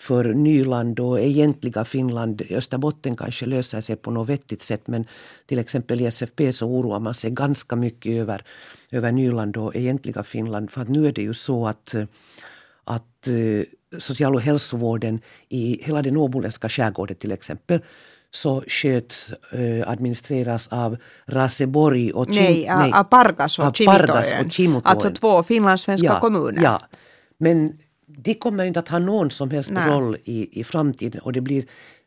för 0.00 0.24
Nyland 0.24 1.00
och 1.00 1.20
egentliga 1.20 1.84
Finland. 1.84 2.42
Österbotten 2.50 3.16
kanske 3.16 3.46
löser 3.46 3.80
sig 3.80 3.96
på 3.96 4.10
något 4.10 4.28
vettigt 4.28 4.62
sätt 4.62 4.82
men 4.86 5.04
till 5.46 5.58
exempel 5.58 6.00
i 6.00 6.06
SFP 6.06 6.52
så 6.52 6.66
oroar 6.66 7.00
man 7.00 7.14
sig 7.14 7.30
ganska 7.30 7.76
mycket 7.76 8.12
över, 8.12 8.42
över 8.90 9.12
Nyland 9.12 9.56
och 9.56 9.76
egentliga 9.76 10.22
Finland. 10.22 10.70
För 10.70 10.80
att 10.80 10.88
nu 10.88 11.06
är 11.06 11.12
det 11.12 11.22
ju 11.22 11.34
så 11.34 11.66
att, 11.66 11.94
att 12.84 13.28
eh, 13.28 13.98
social 13.98 14.34
och 14.34 14.40
hälsovården 14.40 15.20
i 15.48 15.80
hela 15.84 16.02
den 16.02 16.16
åboländska 16.16 16.68
skärgården 16.68 17.16
till 17.16 17.32
exempel 17.32 17.80
så 18.30 18.62
sköts, 18.68 19.32
äh, 19.52 19.90
administreras 19.90 20.68
av 20.68 20.96
Raseborg 21.26 22.12
och 22.12 22.26
Kim, 22.26 22.44
nej, 22.44 22.70
nej, 22.76 22.92
av 22.92 23.04
Pargas 23.04 23.58
och 23.58 23.76
Kimitojen. 23.76 24.82
Alltså 24.84 25.10
två 25.10 25.42
finlandssvenska 25.42 26.06
ja, 26.06 26.20
kommuner. 26.20 26.62
Ja, 26.62 26.80
men 27.38 27.72
de 28.08 28.34
kommer 28.34 28.64
inte 28.64 28.80
att 28.80 28.88
ha 28.88 28.98
någon 28.98 29.30
som 29.30 29.50
helst 29.50 29.70
Nej. 29.70 29.90
roll 29.90 30.16
i, 30.24 30.60
i 30.60 30.64
framtiden 30.64 31.20
och 31.20 31.32
det 31.32 31.40
blir 31.40 31.64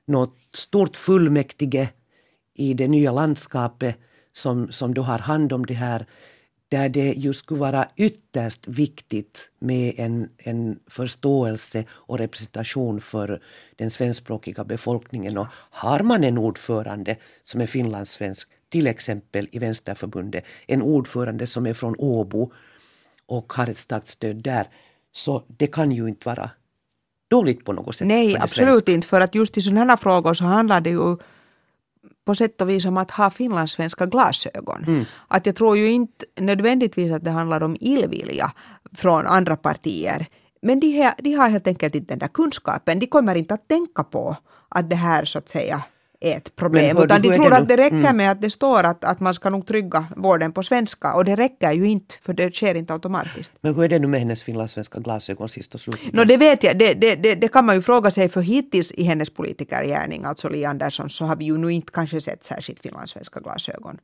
något 0.08 0.36
stort 0.54 0.96
fullmäktige 0.96 1.90
i 2.56 2.74
det 2.74 2.88
nya 2.88 3.12
landskapet 3.12 3.98
som, 4.34 4.72
som 4.72 4.94
då 4.94 5.02
har 5.02 5.20
hand 5.20 5.54
om 5.54 5.66
det 5.66 5.74
här 5.74 6.06
där 6.70 6.90
det 6.90 7.14
just 7.14 7.40
skulle 7.40 7.60
vara 7.60 7.88
ytterst 7.96 8.68
viktigt 8.68 9.50
med 9.60 9.94
en, 9.98 10.30
en 10.38 10.80
förståelse 10.88 11.86
och 11.90 12.18
representation 12.18 13.02
för 13.02 13.42
den 13.76 13.92
svenskspråkiga 13.92 14.64
befolkningen. 14.64 15.38
Och 15.38 15.48
har 15.54 16.00
man 16.00 16.24
en 16.24 16.38
ordförande 16.38 17.18
som 17.44 17.62
är 17.62 17.66
finlandssvensk, 17.66 18.50
till 18.70 18.88
exempel 18.88 19.48
i 19.52 19.60
Vänsterförbundet, 19.60 20.44
en 20.68 20.82
ordförande 20.82 21.48
som 21.48 21.66
är 21.66 21.74
från 21.74 21.96
Åbo 21.98 22.52
och 23.26 23.54
har 23.54 23.68
ett 23.68 23.78
starkt 23.78 24.08
stöd 24.08 24.36
där, 24.36 24.68
så 25.12 25.43
det 25.47 25.67
kan 25.67 25.91
ju 25.91 26.08
inte 26.08 26.28
vara 26.30 26.50
dåligt 27.30 27.65
på 27.65 27.74
något 27.74 27.95
sätt. 27.95 28.08
Nej, 28.08 28.38
absolut 28.39 28.69
svenska. 28.69 28.91
inte. 28.91 29.08
För 29.08 29.21
att 29.21 29.36
just 29.36 29.58
i 29.58 29.62
sådana 29.62 29.86
här 29.86 29.97
frågor 29.97 30.34
så 30.34 30.43
handlar 30.43 30.82
det 30.82 30.89
ju 30.89 31.17
på 32.26 32.36
sätt 32.36 32.62
och 32.62 32.69
vis 32.69 32.86
om 32.86 32.97
att 32.97 33.12
ha 33.12 33.30
finlandssvenska 33.30 34.06
glasögon. 34.06 34.84
Mm. 34.84 35.06
Att 35.28 35.45
jag 35.45 35.56
tror 35.56 35.78
ju 35.78 35.91
inte 35.91 36.26
nödvändigtvis 36.39 37.12
att 37.12 37.24
det 37.24 37.32
handlar 37.32 37.63
om 37.63 37.78
illvilja 37.80 38.52
från 38.97 39.28
andra 39.28 39.58
partier. 39.58 40.28
Men 40.62 40.80
de, 40.80 40.91
här, 40.91 41.13
de 41.17 41.34
har 41.34 41.50
helt 41.50 41.67
enkelt 41.67 41.95
inte 41.95 42.12
den 42.12 42.19
där 42.19 42.28
kunskapen. 42.28 43.00
De 43.00 43.08
kommer 43.08 43.36
inte 43.36 43.54
att 43.54 43.67
tänka 43.67 44.04
på 44.04 44.36
att 44.69 44.89
det 44.89 44.95
här 44.95 45.26
så 45.26 45.38
att 45.38 45.50
säga 45.50 45.84
är 46.22 46.38
ett 46.38 46.56
problem. 46.56 46.96
Men, 46.96 47.06
utan 47.06 47.22
de 47.22 47.36
tror 47.36 47.54
att 47.54 47.68
det 47.68 47.78
räcker 47.78 47.98
mm. 47.98 48.18
med 48.18 48.32
att 48.32 48.42
det 48.42 48.50
står 48.50 48.84
att, 48.84 49.04
att 49.04 49.20
man 49.20 49.34
ska 49.34 49.50
nog 49.50 49.68
trygga 49.68 50.06
vården 50.16 50.52
på 50.52 50.64
svenska 50.64 51.14
och 51.14 51.26
det 51.26 51.36
räcker 51.36 51.72
ju 51.72 51.88
inte 51.88 52.16
för 52.26 52.34
det 52.34 52.56
sker 52.56 52.76
inte 52.76 52.94
automatiskt. 52.94 53.54
Men 53.62 53.76
hur 53.76 53.84
är 53.84 53.90
det 53.90 54.00
nu 54.00 54.08
med 54.08 54.20
hennes 54.20 54.44
finlandssvenska 54.44 55.00
glasögon 55.00 55.50
sist 55.50 55.74
och 55.74 55.80
slut? 55.80 56.14
No, 56.14 56.24
det 56.24 56.38
vet 56.38 56.64
jag, 56.64 56.78
det, 56.78 56.94
det, 56.94 57.16
det, 57.16 57.36
det, 57.36 57.48
kan 57.48 57.66
man 57.66 57.76
ju 57.76 57.82
fråga 57.82 58.12
sig 58.12 58.30
för 58.30 58.42
hittills 58.42 58.92
i 58.92 59.04
hennes 59.04 59.30
politikergärning, 59.30 60.26
alltså 60.26 60.50
Li 60.50 60.66
Andersson, 60.66 61.10
så 61.10 61.26
har 61.26 61.36
vi 61.36 61.46
ju 61.46 61.58
nu 61.58 61.74
inte 61.74 61.92
kanske 61.92 62.22
sett 62.22 62.44
särskilt 62.44 62.80
finlandssvenska 62.80 63.40
glasögon. 63.40 63.98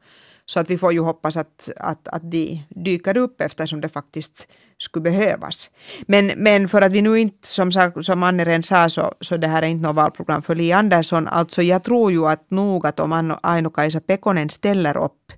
Så 0.49 0.59
att 0.59 0.69
vi 0.69 0.77
får 0.77 0.93
ju 0.93 0.99
hoppas 0.99 1.37
att, 1.37 1.69
att, 1.77 2.07
att 2.07 2.31
de 2.31 2.63
dyker 2.69 3.17
upp 3.17 3.41
eftersom 3.41 3.81
det 3.81 3.89
faktiskt 3.89 4.47
skulle 4.77 5.03
behövas. 5.03 5.69
Men, 6.01 6.31
men 6.37 6.67
för 6.67 6.81
att 6.81 6.91
vi 6.91 7.01
nu 7.01 7.19
inte, 7.19 7.47
som, 7.47 7.71
som 8.01 8.23
Anne 8.23 8.45
redan 8.45 8.63
sa, 8.63 8.89
så, 8.89 9.13
så 9.21 9.37
det 9.37 9.47
här 9.47 9.61
är 9.61 9.67
inte 9.67 9.87
något 9.87 9.95
valprogram 9.95 10.41
för 10.41 10.55
Li 10.55 10.71
Andersson. 10.71 11.27
Alltså 11.27 11.61
jag 11.61 11.83
tror 11.83 12.11
ju 12.11 12.27
att 12.27 12.51
nog 12.51 12.87
att 12.87 12.99
om 12.99 13.37
Aino-Kaisa 13.43 13.99
Pekonen 13.99 14.49
ställer 14.49 14.97
upp 14.97 15.33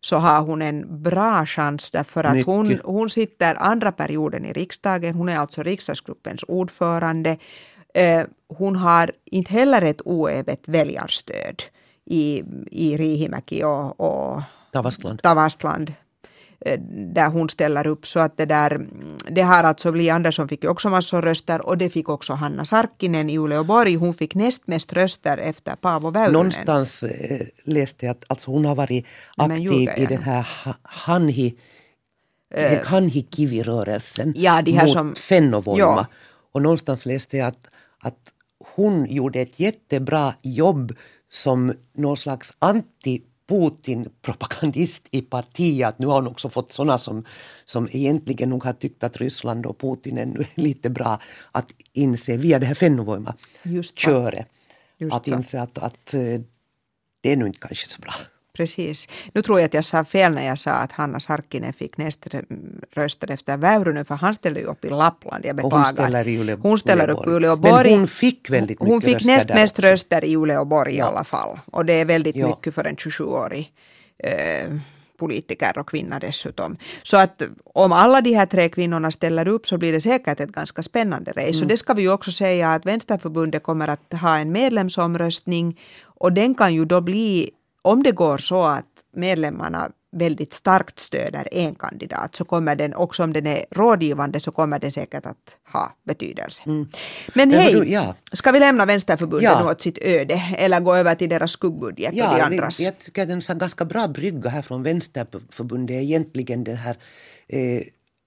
så 0.00 0.16
har 0.16 0.40
hon 0.40 0.62
en 0.62 1.02
bra 1.02 1.46
chans 1.46 1.90
därför 1.90 2.24
att 2.24 2.46
hon, 2.46 2.80
hon 2.84 3.10
sitter 3.10 3.62
andra 3.62 3.92
perioden 3.92 4.44
i 4.44 4.52
riksdagen. 4.52 5.14
Hon 5.14 5.28
är 5.28 5.36
alltså 5.36 5.62
riksdagsgruppens 5.62 6.44
ordförande. 6.48 7.38
Eh, 7.94 8.24
hon 8.48 8.76
har 8.76 9.12
inte 9.24 9.52
heller 9.52 9.82
ett 9.82 10.00
oävet 10.04 10.68
väljarstöd 10.68 11.62
i, 12.10 12.44
i 12.70 12.96
Riihimäki 12.96 13.64
och, 13.64 14.00
och 14.00 14.42
Tavastland. 14.72 15.22
Tavastland 15.22 15.92
eh, 16.60 16.80
där 17.14 17.28
hon 17.28 17.48
ställer 17.48 17.86
upp. 17.86 18.06
Så 18.06 18.20
att 18.20 18.36
det 18.36 18.46
där, 18.46 18.86
det 19.30 19.42
har 19.42 19.64
alltså 19.64 19.90
Li 19.90 20.10
Andersson 20.10 20.48
fick 20.48 20.64
ju 20.64 20.70
också 20.70 20.88
massor 20.88 21.22
röster 21.22 21.66
och 21.66 21.78
det 21.78 21.90
fick 21.90 22.08
också 22.08 22.32
Hanna 22.32 22.64
Sarkkinen 22.64 23.30
i 23.30 23.38
Uleåborg. 23.38 23.94
Hon 23.94 24.14
fick 24.14 24.34
näst 24.34 24.66
mest 24.66 24.92
röster 24.92 25.38
efter 25.38 25.76
Paavo 25.76 26.10
Väyrynen. 26.10 26.32
Någonstans 26.32 27.02
eh, 27.02 27.46
läste 27.64 28.06
jag 28.06 28.10
att 28.10 28.24
alltså 28.26 28.50
hon 28.50 28.64
har 28.64 28.74
varit 28.74 29.06
aktiv 29.36 29.88
i 29.96 30.06
den 30.06 30.22
här 30.22 30.46
Hanhi 30.82 31.54
eh, 32.54 32.80
Hanhikivi-rörelsen 32.84 34.32
ja, 34.36 34.62
de 34.62 34.72
här 34.72 34.82
mot 34.82 34.90
som, 34.90 35.14
Fennovoima. 35.14 35.78
Ja. 35.78 36.06
Och 36.52 36.62
någonstans 36.62 37.06
läste 37.06 37.36
jag 37.36 37.48
att, 37.48 37.70
att 38.02 38.32
hon 38.74 39.06
gjorde 39.10 39.40
ett 39.40 39.60
jättebra 39.60 40.34
jobb 40.42 40.92
som 41.30 41.72
någon 41.92 42.16
slags 42.16 42.52
anti 42.58 43.22
Putin-propagandist 43.50 45.08
i 45.10 45.22
partiet. 45.22 45.88
Att 45.88 45.98
nu 45.98 46.06
har 46.06 46.14
hon 46.14 46.26
också 46.26 46.50
fått 46.50 46.72
sådana 46.72 46.98
som, 46.98 47.24
som 47.64 47.88
egentligen 47.92 48.50
nog 48.50 48.64
har 48.64 48.72
tyckt 48.72 49.04
att 49.04 49.16
Ryssland 49.16 49.66
och 49.66 49.78
Putin 49.78 50.18
är 50.18 50.48
lite 50.54 50.90
bra 50.90 51.20
att 51.52 51.72
inse 51.92 52.36
via 52.36 52.58
det 52.58 52.66
här 52.66 52.74
Fennovoima-köret. 52.74 54.46
Att 55.10 55.28
inse 55.28 55.62
att, 55.62 55.78
att 55.78 56.14
eh, 56.14 56.40
det 57.20 57.32
är 57.32 57.36
nog 57.36 57.48
inte 57.48 57.58
kanske 57.58 57.90
så 57.90 58.00
bra. 58.00 58.12
Precis. 58.60 59.08
Nu 59.32 59.42
tror 59.42 59.60
jag 59.60 59.66
att 59.66 59.74
jag 59.74 59.84
sa 59.84 60.04
fel 60.04 60.32
när 60.32 60.46
jag 60.46 60.58
sa 60.58 60.70
att 60.70 60.92
Hanna 60.92 61.20
Sarkkinen 61.20 61.72
fick 61.72 61.96
näst 61.96 62.26
röster 62.94 63.30
efter 63.30 63.56
Väyrynen 63.56 64.04
för 64.04 64.14
han 64.14 64.34
ställde 64.34 64.60
ju 64.60 64.66
upp 64.66 64.84
i 64.84 64.90
Lappland. 64.90 65.44
Jag 65.44 65.56
beklagar. 65.56 65.76
Och 65.76 65.82
hon 65.82 65.92
ställer, 65.92 66.28
i 66.28 66.38
Ule, 66.38 66.58
hon 66.62 66.78
ställer 66.78 67.10
upp 67.10 67.26
i 67.26 67.30
Uleåborg. 67.30 67.90
Men 67.90 67.98
hon 67.98 68.08
fick 68.08 68.50
väldigt 68.50 68.80
mycket 68.80 68.92
Hon 68.92 69.02
fick 69.02 69.24
näst 69.24 69.48
mest 69.48 69.78
också. 69.78 69.90
röster 69.90 70.24
i 70.24 70.36
Uleåborg 70.36 70.96
ja. 70.96 71.04
i 71.04 71.08
alla 71.08 71.24
fall. 71.24 71.58
Och 71.72 71.84
det 71.84 71.92
är 71.92 72.04
väldigt 72.04 72.36
ja. 72.36 72.48
mycket 72.48 72.74
för 72.74 72.84
en 72.84 72.96
27-årig 72.96 73.72
eh, 74.18 74.70
politiker 75.18 75.78
och 75.78 75.88
kvinna 75.88 76.18
dessutom. 76.18 76.76
Så 77.02 77.16
att 77.16 77.42
om 77.74 77.92
alla 77.92 78.20
de 78.20 78.34
här 78.34 78.46
tre 78.46 78.68
kvinnorna 78.68 79.10
ställer 79.10 79.48
upp 79.48 79.66
så 79.66 79.78
blir 79.78 79.92
det 79.92 80.00
säkert 80.00 80.40
ett 80.40 80.52
ganska 80.52 80.82
spännande 80.82 81.30
race. 81.30 81.58
Mm. 81.58 81.62
Och 81.62 81.68
det 81.68 81.76
ska 81.76 81.94
vi 81.94 82.02
ju 82.02 82.12
också 82.12 82.30
säga 82.32 82.72
att 82.72 82.86
Vänsterförbundet 82.86 83.62
kommer 83.62 83.88
att 83.88 84.12
ha 84.20 84.38
en 84.38 84.52
medlemsomröstning 84.52 85.78
och 86.20 86.32
den 86.32 86.54
kan 86.54 86.74
ju 86.74 86.84
då 86.84 87.00
bli 87.00 87.50
om 87.82 88.02
det 88.02 88.12
går 88.12 88.38
så 88.38 88.62
att 88.66 88.86
medlemmarna 89.12 89.90
väldigt 90.12 90.54
starkt 90.54 91.00
stöder 91.00 91.48
en 91.52 91.74
kandidat 91.74 92.36
så 92.36 92.44
kommer 92.44 92.76
den, 92.76 92.94
också 92.94 93.22
om 93.22 93.32
den 93.32 93.46
är 93.46 93.64
rådgivande, 93.70 94.40
så 94.40 94.52
kommer 94.52 94.78
det 94.78 94.90
säkert 94.90 95.26
att 95.26 95.56
ha 95.72 95.92
betydelse. 96.04 96.62
Mm. 96.66 96.88
Men 97.34 97.50
hej, 97.50 97.72
du, 97.72 97.84
ja. 97.90 98.14
ska 98.32 98.52
vi 98.52 98.60
lämna 98.60 98.86
Vänsterförbundet 98.86 99.42
ja. 99.42 99.70
åt 99.70 99.80
sitt 99.80 99.98
öde 99.98 100.42
eller 100.58 100.80
gå 100.80 100.94
över 100.94 101.14
till 101.14 101.28
deras 101.28 101.50
skuggbudget 101.50 102.14
ja, 102.14 102.30
och 102.30 102.36
de 102.36 102.42
andras? 102.42 102.80
Jag 102.80 102.98
tycker 102.98 103.22
att 103.22 103.50
en 103.50 103.58
ganska 103.58 103.84
bra 103.84 104.08
brygga 104.08 104.50
här 104.50 104.62
från 104.62 104.82
Vänsterförbundet 104.82 105.94
är 105.94 106.00
egentligen 106.00 106.64
den 106.64 106.76
här 106.76 106.96
eh, 107.48 107.82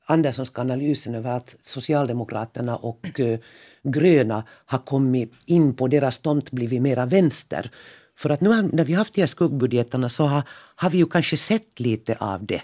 Anderssonska 0.05 0.61
analysen 0.61 1.15
över 1.15 1.31
att 1.31 1.55
Socialdemokraterna 1.61 2.75
och 2.75 3.19
eh, 3.19 3.39
gröna 3.83 4.43
har 4.65 4.79
kommit 4.79 5.33
in 5.45 5.75
på 5.75 5.87
deras 5.87 6.19
tomt 6.19 6.51
blivit 6.51 6.81
mera 6.81 7.05
vänster. 7.05 7.71
För 8.17 8.29
att 8.29 8.41
nu 8.41 8.69
när 8.73 8.85
vi 8.85 8.93
haft 8.93 9.13
de 9.13 9.21
här 9.21 9.27
skuggbudgeterna 9.27 10.09
så 10.09 10.23
har, 10.25 10.43
har 10.75 10.89
vi 10.89 10.97
ju 10.97 11.05
kanske 11.05 11.37
sett 11.37 11.79
lite 11.79 12.15
av 12.19 12.45
det. 12.45 12.61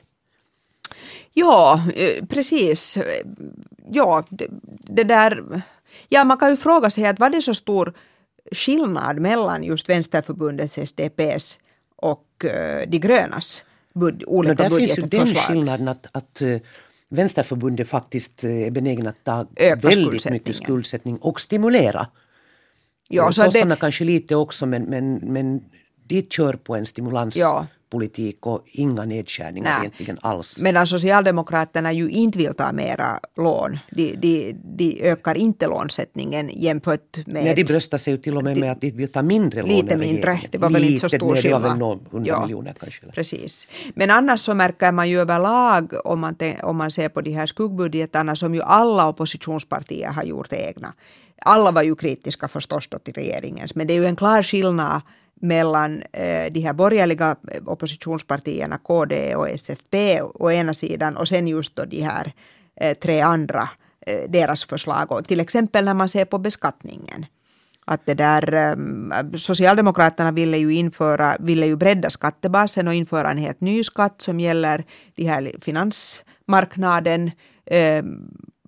Ja, 1.34 1.84
precis. 2.30 2.98
Ja, 3.92 4.26
det, 4.30 4.48
det 4.84 5.04
där... 5.04 5.62
Ja, 6.10 6.24
man 6.24 6.38
kan 6.38 6.50
ju 6.50 6.58
fråga 6.58 6.90
sig 6.90 7.06
att 7.06 7.20
var 7.20 7.30
det 7.30 7.42
så 7.42 7.54
stor 7.54 7.94
skillnad 8.52 9.20
mellan 9.20 9.64
just 9.64 9.90
Vänsterförbundets, 9.90 10.80
SDPs 10.90 11.60
och 11.96 12.26
uh, 12.46 12.52
de 12.88 12.98
grönas 13.00 13.64
bud, 13.94 14.24
olika 14.28 14.54
no, 14.54 14.58
där 14.58 14.70
budgetförslag? 14.70 15.12
finns 15.12 15.28
ju 15.28 15.34
den 15.34 15.36
skillnaden 15.36 15.88
att, 15.88 16.08
att 16.12 16.42
uh, 16.42 16.58
Vänsterförbundet 17.10 17.88
faktiskt 17.88 18.44
är 18.44 18.72
benägen 18.72 19.08
att 19.08 19.24
ta 19.24 19.48
Öka 19.56 19.88
väldigt 19.88 20.30
mycket 20.30 20.56
skuldsättning 20.56 21.18
och 21.18 21.42
stimulera 21.42 22.08
Ja, 23.12 23.32
så 23.32 23.44
Sossarna 23.44 23.76
det... 23.76 23.82
kanske 23.82 24.04
lite 24.04 24.36
också 24.36 24.66
men, 24.66 24.84
men, 24.84 25.16
men 25.16 25.62
de 26.08 26.22
kör 26.22 26.54
på 26.54 26.76
en 26.76 26.86
stimulanspolitik 26.86 28.38
ja. 28.42 28.52
och 28.52 28.64
inga 28.66 29.06
nedskärningar 29.06 29.70
Nej. 29.70 29.80
egentligen 29.80 30.18
alls. 30.22 30.62
Medan 30.62 30.88
Socialdemokraterna 30.88 31.92
ju 31.94 32.10
inte 32.10 32.38
vill 32.38 32.54
ta 32.54 32.72
mera 32.72 33.20
lån. 33.38 33.80
De, 33.92 34.16
de, 34.16 34.56
de 34.64 35.02
ökar 35.02 35.36
inte 35.36 35.68
lånsättningen 35.68 36.50
jämfört 36.54 37.28
med... 37.28 37.44
Nej, 37.44 37.56
de 37.56 37.64
bröstar 37.64 37.98
sig 37.98 38.14
ju 38.14 38.18
till 38.18 38.38
och 38.38 38.44
med 38.44 38.58
med 38.58 38.72
att 38.72 38.82
de 38.82 38.92
vill 38.92 39.12
ta 39.12 39.22
mindre 39.22 39.62
lån 39.62 39.70
Lite 39.70 39.98
mindre, 39.98 40.42
det 40.52 40.58
var 40.58 40.70
väl 40.70 40.84
inte 40.84 41.00
så 41.00 41.10
stor 41.10 41.36
skillnad. 41.36 41.62
Det 41.62 41.64
var 41.64 41.70
väl 41.70 41.80
någon 41.80 42.06
hundra 42.12 42.28
ja, 42.30 42.42
miljoner 42.42 42.74
kanske. 42.80 43.06
Precis. 43.06 43.68
Men 43.96 44.10
annars 44.12 44.40
så 44.40 44.54
märker 44.54 44.92
man 44.92 45.10
ju 45.10 45.20
överlag 45.22 45.94
om 46.06 46.20
man, 46.20 46.36
om 46.64 46.78
man 46.78 46.92
ser 46.92 47.10
på 47.10 47.22
de 47.22 47.32
här 47.32 47.46
skuggbudgetarna 47.46 48.36
som 48.36 48.56
ju 48.56 48.62
alla 48.62 49.08
oppositionspartier 49.08 50.08
har 50.08 50.24
gjort 50.24 50.54
egna 50.54 50.94
alla 51.42 51.72
var 51.72 51.84
ju 51.84 51.96
kritiska 51.96 52.48
förstås 52.48 52.88
då 52.88 53.00
till 53.00 53.14
regeringens, 53.14 53.76
men 53.76 53.88
det 53.88 53.94
är 53.94 54.00
ju 54.00 54.06
en 54.06 54.16
klar 54.16 54.44
skillnad 54.44 55.02
mellan 55.42 56.04
eh, 56.14 56.52
de 56.52 56.60
här 56.60 56.74
borgerliga 56.74 57.36
eh, 57.52 57.62
oppositionspartierna, 57.66 58.78
KD 58.78 59.36
och 59.36 59.50
SFP 59.50 60.22
å 60.22 60.52
ena 60.52 60.74
sidan 60.74 61.18
och 61.18 61.28
sen 61.28 61.48
just 61.48 61.76
då 61.76 61.86
de 61.86 62.02
här 62.02 62.34
eh, 62.82 62.98
tre 62.98 63.22
andra, 63.22 63.70
eh, 64.06 64.30
deras 64.30 64.64
förslag. 64.64 65.12
Och 65.12 65.28
till 65.28 65.40
exempel 65.40 65.86
när 65.86 65.94
man 65.94 66.10
ser 66.10 66.26
på 66.26 66.38
beskattningen. 66.38 67.26
Att 67.86 68.06
det 68.06 68.14
där, 68.14 68.54
eh, 68.54 68.76
Socialdemokraterna 69.38 70.32
ville 70.32 70.58
ju, 70.58 70.74
införa, 70.74 71.38
ville 71.40 71.66
ju 71.66 71.76
bredda 71.76 72.10
skattebasen 72.10 72.88
och 72.88 72.94
införa 72.94 73.32
en 73.32 73.38
helt 73.38 73.62
ny 73.62 73.84
skatt 73.84 74.22
som 74.22 74.40
gäller 74.40 74.86
de 75.16 75.26
här 75.26 75.52
finansmarknaden. 75.62 77.32
Eh, 77.66 78.04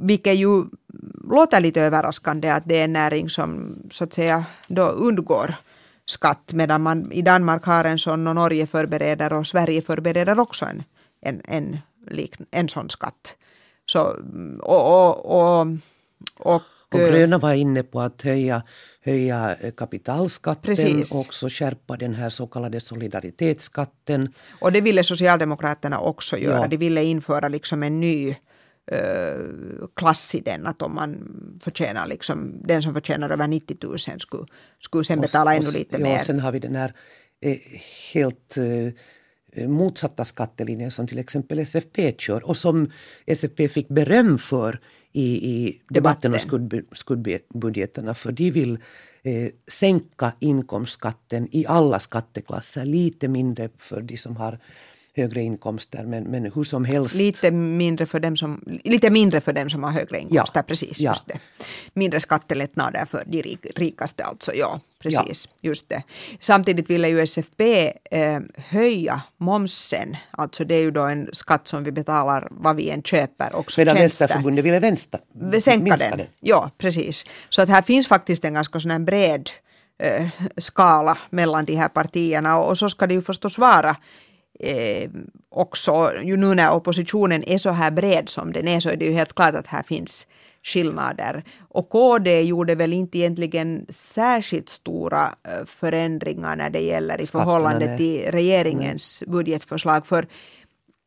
Eh, 0.02 0.06
vilket 0.06 0.36
ju 0.36 0.66
låter 1.30 1.62
lite 1.62 1.82
överraskande 1.82 2.50
att 2.50 2.64
det 2.66 2.80
är 2.80 2.84
en 2.84 2.94
näring 2.94 3.30
som 3.30 3.76
så 3.92 4.04
att 4.04 4.14
säga 4.14 4.46
då 4.68 4.84
undgår 4.84 5.56
skatt 6.06 6.54
medan 6.54 6.82
man 6.82 7.12
i 7.12 7.22
Danmark 7.22 7.66
har 7.66 7.86
en 7.86 8.00
sån 8.00 8.28
och 8.28 8.36
Norge 8.36 8.68
förbereder 8.68 9.34
och 9.34 9.48
Sverige 9.48 9.82
förbereder 9.82 10.40
också 10.40 10.66
en, 10.66 10.84
en, 11.22 11.42
en, 11.46 11.78
en 12.52 12.70
sån 12.70 12.90
skatt. 12.90 13.36
Så, 13.86 14.16
och, 14.62 14.84
och, 14.88 15.26
och, 15.26 15.68
och, 16.40 16.62
och 16.92 17.00
gröna 17.00 17.38
var 17.38 17.54
inne 17.54 17.84
på 17.84 18.02
att 18.02 18.22
höja, 18.22 18.64
höja 19.06 19.56
kapitalskatten 19.78 20.62
precis. 20.62 21.12
och 21.12 21.20
också 21.20 21.50
skärpa 21.50 21.98
den 21.98 22.14
här 22.14 22.30
så 22.30 22.48
kallade 22.48 22.80
solidaritetsskatten. 22.80 24.34
Och 24.62 24.72
det 24.72 24.82
ville 24.82 25.04
Socialdemokraterna 25.04 26.00
också 26.00 26.38
göra. 26.38 26.62
Ja. 26.62 26.68
De 26.68 26.78
ville 26.78 27.04
införa 27.04 27.48
liksom 27.48 27.84
en 27.84 28.00
ny 28.00 28.36
klass 29.96 30.36
i 30.36 30.39
den 30.39 30.67
att 30.67 30.82
om 30.82 30.96
man 30.96 31.17
förtjänar 31.63 32.08
liksom, 32.08 32.62
den 32.63 32.82
som 32.82 32.94
förtjänar 32.94 33.30
över 33.30 33.48
90 33.48 33.78
000 33.82 34.00
skulle, 34.00 34.46
skulle 34.80 35.04
sen 35.04 35.22
betala 35.22 35.52
och, 35.52 35.58
ännu 35.58 35.72
lite 35.72 35.98
ja, 35.98 36.04
mer. 36.04 36.17
Sen 36.17 36.39
har 36.39 36.52
vi 36.52 36.60
den 36.60 36.76
här 36.76 36.94
eh, 37.41 37.58
helt 38.13 38.58
eh, 38.58 39.67
motsatta 39.67 40.26
skattelinjen 40.26 40.91
som 40.91 41.08
till 41.08 41.20
exempel 41.20 41.60
SFP 41.60 42.15
kör 42.17 42.50
och 42.50 42.58
som 42.58 42.91
SFP 43.26 43.70
fick 43.70 43.88
beröm 43.88 44.38
för 44.38 44.80
i, 45.12 45.52
i 45.52 45.82
debatten 45.89 46.34
om 46.34 46.39
skuld, 46.39 46.86
skuldbudgeterna 46.91 48.13
för 48.13 48.32
de 48.32 48.52
vill 48.52 48.80
eh, 49.24 49.50
sänka 49.67 50.34
inkomstskatten 50.39 51.48
i 51.52 51.65
alla 51.67 52.00
skatteklasser 52.00 52.86
lite 52.86 53.28
mindre 53.28 53.70
för 53.78 54.02
de 54.02 54.17
som 54.17 54.38
har 54.38 54.60
högre 55.15 55.41
inkomster 55.41 56.04
men, 56.04 56.24
men 56.24 56.52
hur 56.56 56.63
som 56.63 56.86
helst. 56.86 57.15
Lite 57.15 57.52
mindre 57.52 58.06
för 58.06 58.19
dem 58.19 58.38
som, 58.38 58.80
lite 58.84 59.10
mindre 59.10 59.41
för 59.41 59.54
dem 59.54 59.69
som 59.69 59.84
har 59.84 59.91
högre 59.91 60.19
inkomster, 60.19 60.60
ja. 60.60 60.63
precis. 60.63 61.00
Ja. 61.00 61.12
Just 61.12 61.28
det. 61.28 61.39
Mindre 61.93 62.19
skattelättnader 62.19 63.06
för 63.06 63.24
de 63.26 63.41
rik, 63.41 63.65
rikaste 63.76 64.24
alltså, 64.24 64.54
ja. 64.54 64.80
Precis, 65.00 65.50
ja. 65.52 65.69
just 65.69 65.89
det. 65.89 66.04
Samtidigt 66.39 66.89
ville 66.89 67.10
ju 67.10 67.21
SFP 67.21 67.93
eh, 68.12 68.39
höja 68.56 69.21
momsen, 69.38 70.17
alltså 70.32 70.65
det 70.65 70.76
är 70.76 70.82
ju 70.82 70.91
då 70.91 71.02
en 71.02 71.30
skatt 71.34 71.67
som 71.67 71.84
vi 71.84 71.91
betalar 71.91 72.47
vad 72.52 72.76
vi 72.76 72.89
än 72.89 73.04
köper. 73.04 73.56
Också 73.56 73.82
Medan 73.82 73.95
Vänsterförbundet 73.95 74.65
ville 74.65 74.80
vänsta, 74.80 75.17
sänka 75.62 75.97
den. 75.97 76.17
den. 76.17 76.28
Ja, 76.39 76.71
precis. 76.78 77.26
Så 77.50 77.62
att 77.62 77.69
här 77.69 77.82
finns 77.82 78.08
faktiskt 78.08 78.45
en 78.45 78.54
ganska 78.54 78.80
sån 78.80 79.06
bred 79.06 79.50
eh, 80.00 80.28
skala 80.58 81.17
mellan 81.30 81.65
de 81.65 81.76
här 81.76 81.88
partierna 81.88 82.58
och, 82.58 82.69
och 82.69 82.78
så 82.78 82.89
ska 82.89 83.08
det 83.08 83.13
ju 83.13 83.21
förstås 83.21 83.58
vara 83.58 83.95
eh, 84.60 85.10
också, 85.50 86.12
ju 86.24 86.38
nu 86.38 86.56
när 86.56 86.74
oppositionen 86.74 87.44
är 87.44 87.58
så 87.58 87.70
här 87.70 87.92
bred 87.92 88.30
som 88.30 88.54
den 88.54 88.68
är 88.68 88.80
så 88.80 88.90
är 88.90 88.96
det 88.96 89.06
ju 89.06 89.14
helt 89.14 89.34
klart 89.34 89.56
att 89.56 89.68
här 89.68 89.84
finns 89.84 90.28
skillnader. 90.64 91.44
Och 91.70 91.90
KD 91.90 92.42
gjorde 92.42 92.76
väl 92.76 92.94
inte 92.94 93.18
egentligen 93.18 93.86
särskilt 93.90 94.70
stora 94.70 95.24
eh, 95.24 95.66
förändringar 95.66 96.56
när 96.56 96.70
det 96.70 96.82
gäller 96.82 97.22
i 97.22 97.26
Skatterna 97.26 97.46
förhållande 97.46 97.98
till 97.98 98.32
regeringens 98.32 99.24
nej. 99.28 99.32
budgetförslag. 99.32 100.08
För 100.08 100.28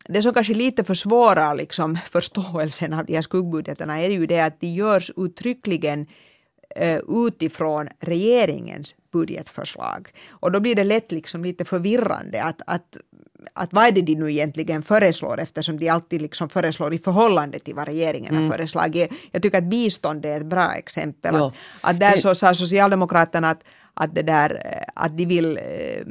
det 0.08 0.22
som 0.22 0.34
kanske 0.34 0.54
lite 0.54 0.84
försvårar 0.84 1.54
liksom 1.54 1.98
förståelsen 2.06 2.92
av 2.92 3.04
de 3.06 3.14
här 3.14 3.22
skuggbudgeterna 3.22 4.00
är 4.00 4.10
ju 4.10 4.26
det 4.26 4.40
att 4.40 4.60
de 4.60 4.66
görs 4.66 5.10
uttryckligen 5.16 6.06
eh, 6.76 7.00
utifrån 7.08 7.88
regeringens 8.00 8.94
budgetförslag. 9.14 10.08
Och 10.42 10.52
då 10.52 10.60
blir 10.60 10.74
det 10.74 10.84
lätt 10.84 11.12
liksom 11.12 11.44
lite 11.44 11.64
förvirrande 11.64 12.42
att, 12.42 12.60
att 12.66 12.96
att 13.52 13.72
vad 13.72 13.86
är 13.86 13.92
det 13.92 14.02
de 14.02 14.14
nu 14.14 14.30
egentligen 14.30 14.82
föreslår 14.82 15.40
eftersom 15.40 15.78
de 15.78 15.88
alltid 15.88 16.22
liksom 16.22 16.48
föreslår 16.48 16.94
i 16.94 16.98
förhållande 16.98 17.58
till 17.58 17.74
vad 17.74 17.86
regeringen 17.86 18.34
mm. 18.34 18.44
har 18.44 18.50
föreslagit. 18.52 19.10
Jag 19.32 19.42
tycker 19.42 19.58
att 19.58 19.64
bistånd 19.64 20.26
är 20.26 20.36
ett 20.36 20.46
bra 20.46 20.72
exempel. 20.74 21.34
Att, 21.34 21.54
att 21.80 22.00
där 22.00 22.16
så 22.16 22.34
sa 22.34 22.54
Socialdemokraterna 22.54 23.50
att, 23.50 23.64
att, 23.94 24.14
det 24.14 24.22
där, 24.22 24.82
att 24.94 25.16
de, 25.16 25.26
vill, 25.26 25.56
eh, 25.56 26.06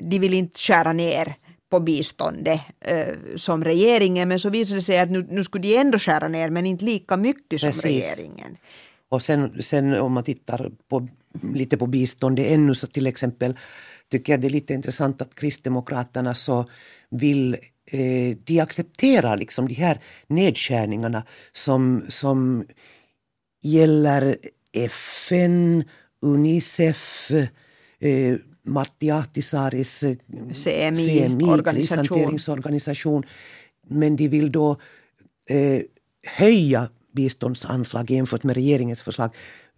de 0.00 0.18
vill 0.18 0.34
inte 0.34 0.58
skära 0.58 0.92
ner 0.92 1.34
på 1.70 1.80
biståndet 1.80 2.60
eh, 2.80 3.14
som 3.36 3.64
regeringen 3.64 4.28
men 4.28 4.38
så 4.38 4.50
visade 4.50 4.78
det 4.78 4.82
sig 4.82 4.98
att 4.98 5.10
nu, 5.10 5.26
nu 5.30 5.44
skulle 5.44 5.62
de 5.62 5.76
ändå 5.76 5.98
skära 5.98 6.28
ner 6.28 6.50
men 6.50 6.66
inte 6.66 6.84
lika 6.84 7.16
mycket 7.16 7.60
som 7.60 7.70
Precis. 7.70 8.16
regeringen. 8.16 8.56
Och 9.08 9.22
sen, 9.22 9.62
sen 9.62 9.94
om 10.00 10.12
man 10.12 10.24
tittar 10.24 10.70
på, 10.88 11.08
lite 11.42 11.76
på 11.76 11.86
biståndet 11.86 12.46
ännu 12.46 12.74
så 12.74 12.86
till 12.86 13.06
exempel 13.06 13.56
tycker 14.10 14.32
jag 14.32 14.40
det 14.40 14.46
är 14.46 14.50
lite 14.50 14.74
intressant 14.74 15.22
att 15.22 15.34
Kristdemokraterna 15.34 16.34
så 16.34 16.70
vill 17.10 17.56
eh, 17.90 18.36
de 18.44 18.60
accepterar 18.60 19.36
liksom 19.36 19.68
de 19.68 19.74
här 19.74 20.00
nedskärningarna 20.26 21.22
som, 21.52 22.04
som 22.08 22.64
gäller 23.62 24.36
FN, 24.72 25.84
Unicef, 26.22 27.30
eh, 27.98 28.36
Martti 28.62 29.10
Ahtisaaris 29.10 30.04
CMI, 30.64 31.28
CMI 31.28 31.62
krishanteringsorganisation. 31.72 33.22
Men 33.88 34.16
de 34.16 34.28
vill 34.28 34.52
då 34.52 34.70
eh, 35.50 35.82
höja 36.26 36.88
biståndsanslag 37.12 38.10
jämfört 38.10 38.42
med 38.42 38.54
regeringens 38.54 39.02
förslag 39.02 39.30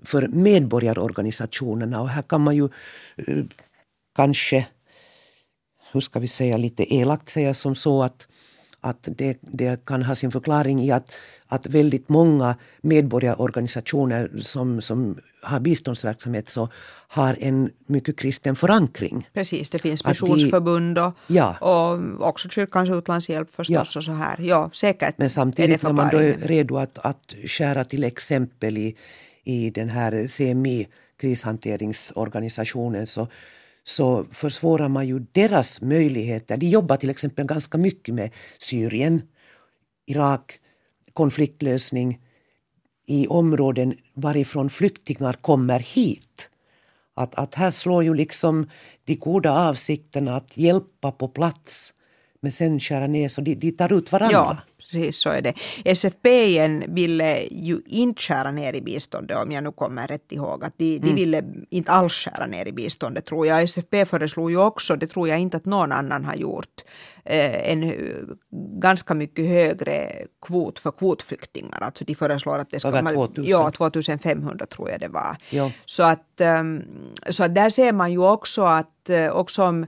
för 0.03 0.29
medborgarorganisationerna. 0.29 2.01
Och 2.01 2.09
här 2.09 2.23
kan 2.23 2.41
man 2.41 2.57
ju 2.57 2.69
eh, 3.17 3.45
kanske, 4.17 4.67
hur 5.93 6.01
ska 6.01 6.21
vi 6.21 6.29
säga, 6.29 6.57
lite 6.57 6.95
elakt 6.95 7.29
säga 7.29 7.55
som 7.55 7.75
så 7.75 8.03
att, 8.03 8.29
att 8.81 9.09
det, 9.17 9.39
det 9.41 9.85
kan 9.85 10.03
ha 10.03 10.15
sin 10.15 10.31
förklaring 10.31 10.81
i 10.81 10.91
att, 10.91 11.13
att 11.47 11.67
väldigt 11.67 12.09
många 12.09 12.57
medborgarorganisationer 12.81 14.31
som, 14.41 14.83
som 14.83 15.19
har 15.43 15.61
biståndsverksamhet 15.61 16.49
så 16.49 16.69
har 17.09 17.37
en 17.41 17.71
mycket 17.87 18.19
kristen 18.19 18.57
förankring. 18.57 19.29
Precis, 19.33 19.71
det 19.71 19.79
finns 19.79 20.05
missionsförbund 20.05 20.99
och, 20.99 21.13
ja. 21.27 21.57
och 21.61 22.29
också 22.29 22.49
kyrkans 22.49 22.91
utlandshjälp 22.91 23.51
förstås 23.51 23.95
ja. 23.95 23.99
och 23.99 24.05
så 24.05 24.13
här. 24.13 24.41
Ja, 24.41 24.71
säkert 24.73 25.19
Men 25.19 25.31
samtidigt 25.31 25.83
när 25.83 25.93
man 25.93 26.09
då 26.11 26.19
är 26.19 26.33
redo 26.33 26.77
att, 26.77 26.99
att 26.99 27.35
skära 27.47 27.85
till 27.85 28.05
exempel 28.05 28.79
i, 28.79 28.97
i 29.45 29.71
den 29.71 29.89
här 29.89 30.27
CMI 30.27 30.89
krishanteringsorganisationen 31.17 33.07
så, 33.07 33.29
så 33.85 34.25
försvårar 34.33 34.89
man 34.89 35.07
ju 35.07 35.19
deras 35.33 35.81
möjligheter. 35.81 36.57
De 36.57 36.67
jobbar 36.67 36.97
till 36.97 37.11
exempel 37.11 37.47
ganska 37.47 37.79
mycket 37.79 38.15
med 38.15 38.31
Syrien, 38.59 39.23
Irak, 40.07 40.59
konfliktlösning 41.13 42.21
i 43.07 43.27
områden 43.27 43.95
varifrån 44.15 44.71
flyktingar 44.71 45.33
kommer 45.33 45.79
hit. 45.81 46.51
Att, 47.15 47.35
att 47.35 47.55
här 47.55 47.71
slår 47.71 48.05
ju 48.05 48.15
liksom 48.15 48.71
de 49.05 49.15
goda 49.15 49.69
avsikterna 49.69 50.37
att 50.37 50.57
hjälpa 50.57 51.13
på 51.13 51.29
plats 51.29 51.93
men 52.41 52.53
sen 52.53 52.81
skära 52.81 53.07
ner 53.07 53.29
så 53.29 53.41
de, 53.41 53.55
de 53.55 53.73
tar 53.73 53.93
ut 53.93 54.13
varandra. 54.13 54.37
Ja, 54.37 54.57
precis 54.93 55.17
så 55.17 55.31
är 55.31 55.43
det. 55.43 55.55
SFP 55.85 56.29
ville 56.89 57.43
ju 57.51 57.81
inte 57.87 58.23
skära 58.23 58.51
ner 58.51 58.73
i 58.73 58.81
biståndet 58.81 59.39
om 59.39 59.53
jag 59.53 59.65
nu 59.65 59.73
kommer 59.73 60.07
rätt 60.07 60.33
ihåg. 60.33 60.65
Att 60.65 60.75
de, 60.77 60.97
mm. 60.97 61.09
de 61.09 61.15
ville 61.15 61.45
inte 61.71 61.91
alls 61.91 62.13
skära 62.13 62.47
ner 62.47 62.69
i 62.69 62.73
biståndet 62.73 63.27
tror 63.27 63.47
jag. 63.47 63.63
SFP 63.63 64.05
föreslog 64.05 64.51
ju 64.51 64.59
också, 64.59 64.97
det 64.97 65.07
tror 65.07 65.29
jag 65.29 65.39
inte 65.39 65.57
att 65.57 65.65
någon 65.65 65.93
annan 65.93 66.25
har 66.25 66.35
gjort, 66.35 66.85
eh, 67.25 67.71
en 67.73 67.93
ganska 68.81 69.15
mycket 69.15 69.47
högre 69.49 70.13
kvot 70.47 70.79
för 70.79 70.91
kvotflyktingar. 70.91 71.81
Alltså 71.81 72.05
de 72.05 72.15
föreslår 72.15 72.59
att 72.59 72.71
det 72.71 72.81
ska 72.81 72.91
vara 72.91 73.13
2000. 73.13 73.45
Ja, 73.45 73.71
2500 73.71 74.67
tror 74.67 74.91
jag 74.91 75.01
det 75.01 75.09
var. 75.09 75.37
Så, 75.87 76.03
att, 76.03 76.41
um, 76.61 76.83
så 77.29 77.45
att 77.45 77.55
där 77.55 77.71
ser 77.71 77.93
man 77.93 78.13
ju 78.13 78.19
också 78.19 78.63
att 78.63 79.11
uh, 79.11 79.29
också 79.29 79.65
om 79.65 79.83
Eh, 79.83 79.87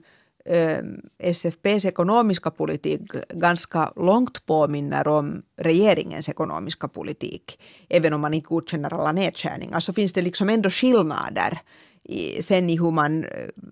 SFPs 1.19 1.85
ekonomiska 1.85 2.51
politik 2.51 3.01
ganska 3.29 3.93
långt 3.97 4.47
påminner 4.47 5.09
om 5.09 5.43
regeringens 5.57 6.29
ekonomiska 6.29 6.89
politik. 6.89 7.59
Även 7.89 8.13
om 8.13 8.21
man 8.21 8.35
inte 8.35 8.47
godkänner 8.49 8.95
alla 8.95 9.13
nedskärningar 9.13 9.81
så 9.81 9.93
finns 9.93 10.13
det 10.13 10.23
liksom 10.23 10.49
ändå 10.49 10.71
skillnader 10.71 11.59
i, 12.05 12.43
sen 12.43 12.71
i 12.71 12.79
hur 12.79 12.91
man, 12.91 13.25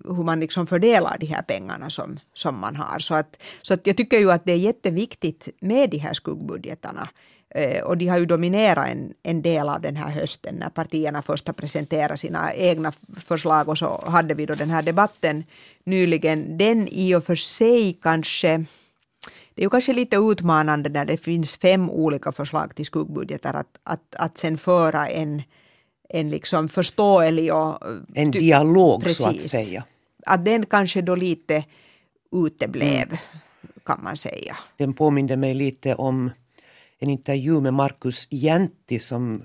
hur 0.04 0.24
man 0.24 0.40
liksom 0.40 0.66
fördelar 0.66 1.16
de 1.20 1.26
här 1.26 1.42
pengarna 1.42 1.90
som, 1.90 2.20
som 2.35 2.61
man 2.61 2.76
har. 2.76 2.98
Så, 2.98 3.14
att, 3.14 3.42
så 3.62 3.74
att 3.74 3.87
jag 3.87 3.96
tycker 3.96 4.18
ju 4.18 4.33
att 4.33 4.44
det 4.44 4.52
är 4.52 4.56
jätteviktigt 4.56 5.48
med 5.61 5.90
de 5.90 5.98
här 5.98 6.14
skuggbudgetarna. 6.14 7.09
Eh, 7.54 7.82
och 7.82 7.98
de 7.98 8.06
har 8.06 8.18
ju 8.18 8.26
dominerat 8.26 8.88
en, 8.88 9.14
en 9.22 9.42
del 9.42 9.68
av 9.68 9.80
den 9.80 9.96
här 9.96 10.10
hösten 10.10 10.54
när 10.54 10.70
partierna 10.70 11.22
först 11.22 11.46
har 11.46 11.54
presenterat 11.54 12.20
sina 12.20 12.54
egna 12.54 12.92
förslag 13.16 13.68
och 13.68 13.78
så 13.78 14.04
hade 14.06 14.34
vi 14.34 14.46
då 14.46 14.54
den 14.54 14.70
här 14.70 14.82
debatten 14.82 15.44
nyligen. 15.84 16.58
Den 16.58 16.88
i 16.88 17.14
och 17.14 17.24
för 17.24 17.36
sig 17.36 17.98
kanske 18.02 18.64
det 19.54 19.62
är 19.62 19.66
ju 19.66 19.70
kanske 19.70 19.92
lite 19.92 20.16
utmanande 20.16 20.88
när 20.88 21.04
det 21.04 21.16
finns 21.16 21.56
fem 21.56 21.90
olika 21.90 22.32
förslag 22.32 22.74
till 22.74 22.84
skuggbudgetar 22.84 23.54
att, 23.54 23.78
att, 23.82 24.14
att 24.16 24.38
sen 24.38 24.58
föra 24.58 25.08
en, 25.08 25.42
en 26.08 26.30
liksom 26.30 26.68
förståelig 26.68 27.54
och... 27.54 27.78
En 28.14 28.30
dialog 28.30 29.02
precis, 29.02 29.22
så 29.22 29.28
att 29.28 29.40
säga. 29.40 29.84
Att 30.26 30.44
den 30.44 30.66
kanske 30.66 31.02
då 31.02 31.14
lite 31.14 31.64
uteblev 32.32 33.08
mm. 33.08 33.18
kan 33.84 34.02
man 34.02 34.16
säga. 34.16 34.56
Den 34.76 34.94
påminde 34.94 35.36
mig 35.36 35.54
lite 35.54 35.94
om 35.94 36.30
en 37.00 37.10
intervju 37.10 37.60
med 37.60 37.74
Markus 37.74 38.26
Jäntti 38.30 38.98
som 38.98 39.42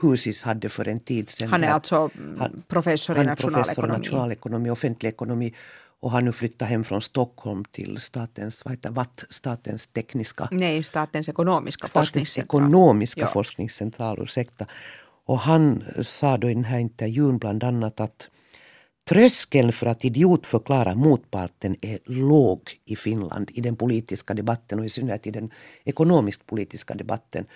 Husis 0.00 0.42
hade 0.42 0.68
för 0.68 0.88
en 0.88 1.00
tid 1.00 1.28
sedan. 1.28 1.48
Han 1.48 1.64
är 1.64 1.68
alltså 1.68 2.10
han, 2.38 2.62
professor 2.68 3.18
i 3.18 3.24
nationalekonomi. 3.24 3.64
Professor 3.64 3.84
i 3.84 3.98
nationalekonomi 3.98 4.70
offentlig 4.70 5.08
ekonomi 5.08 5.54
och 6.00 6.10
har 6.10 6.20
nu 6.20 6.32
flyttat 6.32 6.68
hem 6.68 6.84
från 6.84 7.02
Stockholm 7.02 7.64
till 7.64 7.98
statens, 7.98 8.64
vad 8.64 8.72
heter 8.72 8.90
Watt, 8.90 9.24
statens 9.28 9.86
tekniska... 9.86 10.48
Nej, 10.50 10.82
statens 10.82 11.28
ekonomiska 11.28 11.86
statens 11.86 12.08
forskningscentral. 12.08 12.62
ekonomiska 12.62 13.20
ja. 13.20 13.26
forskningscentral, 13.26 14.22
ursäkta. 14.22 14.66
Och 15.24 15.38
han 15.38 15.84
sa 16.02 16.38
då 16.38 16.50
i 16.50 16.54
den 16.54 16.64
här 16.64 16.78
intervjun 16.78 17.38
bland 17.38 17.64
annat 17.64 18.00
att 18.00 18.28
Tröskeln 19.04 19.72
för 19.72 19.86
att 19.86 20.04
idiotförklara 20.04 20.94
motparten 20.94 21.76
är 21.80 21.98
låg 22.04 22.60
i 22.84 22.96
Finland 22.96 23.50
i 23.54 23.60
den 23.60 23.76
politiska 23.76 24.34
debatten 24.34 24.78
och 24.78 24.86
i 24.86 24.88
synnerhet 24.88 25.26
i 25.26 25.30
den 25.30 25.50
ekonomiskt 25.84 26.46
politiska 26.46 26.94
debatten. 26.94 27.46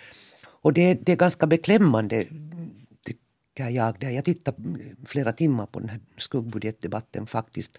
Och 0.44 0.72
det, 0.72 0.94
det 0.94 1.12
är 1.12 1.16
ganska 1.16 1.46
beklämmande 1.46 2.24
tycker 3.04 3.68
jag. 3.68 4.02
Jag 4.02 4.24
tittade 4.24 4.56
flera 5.06 5.32
timmar 5.32 5.66
på 5.66 5.80
den 5.80 5.88
här 5.88 6.00
skuggbudgetdebatten 6.18 7.26
faktiskt. 7.26 7.78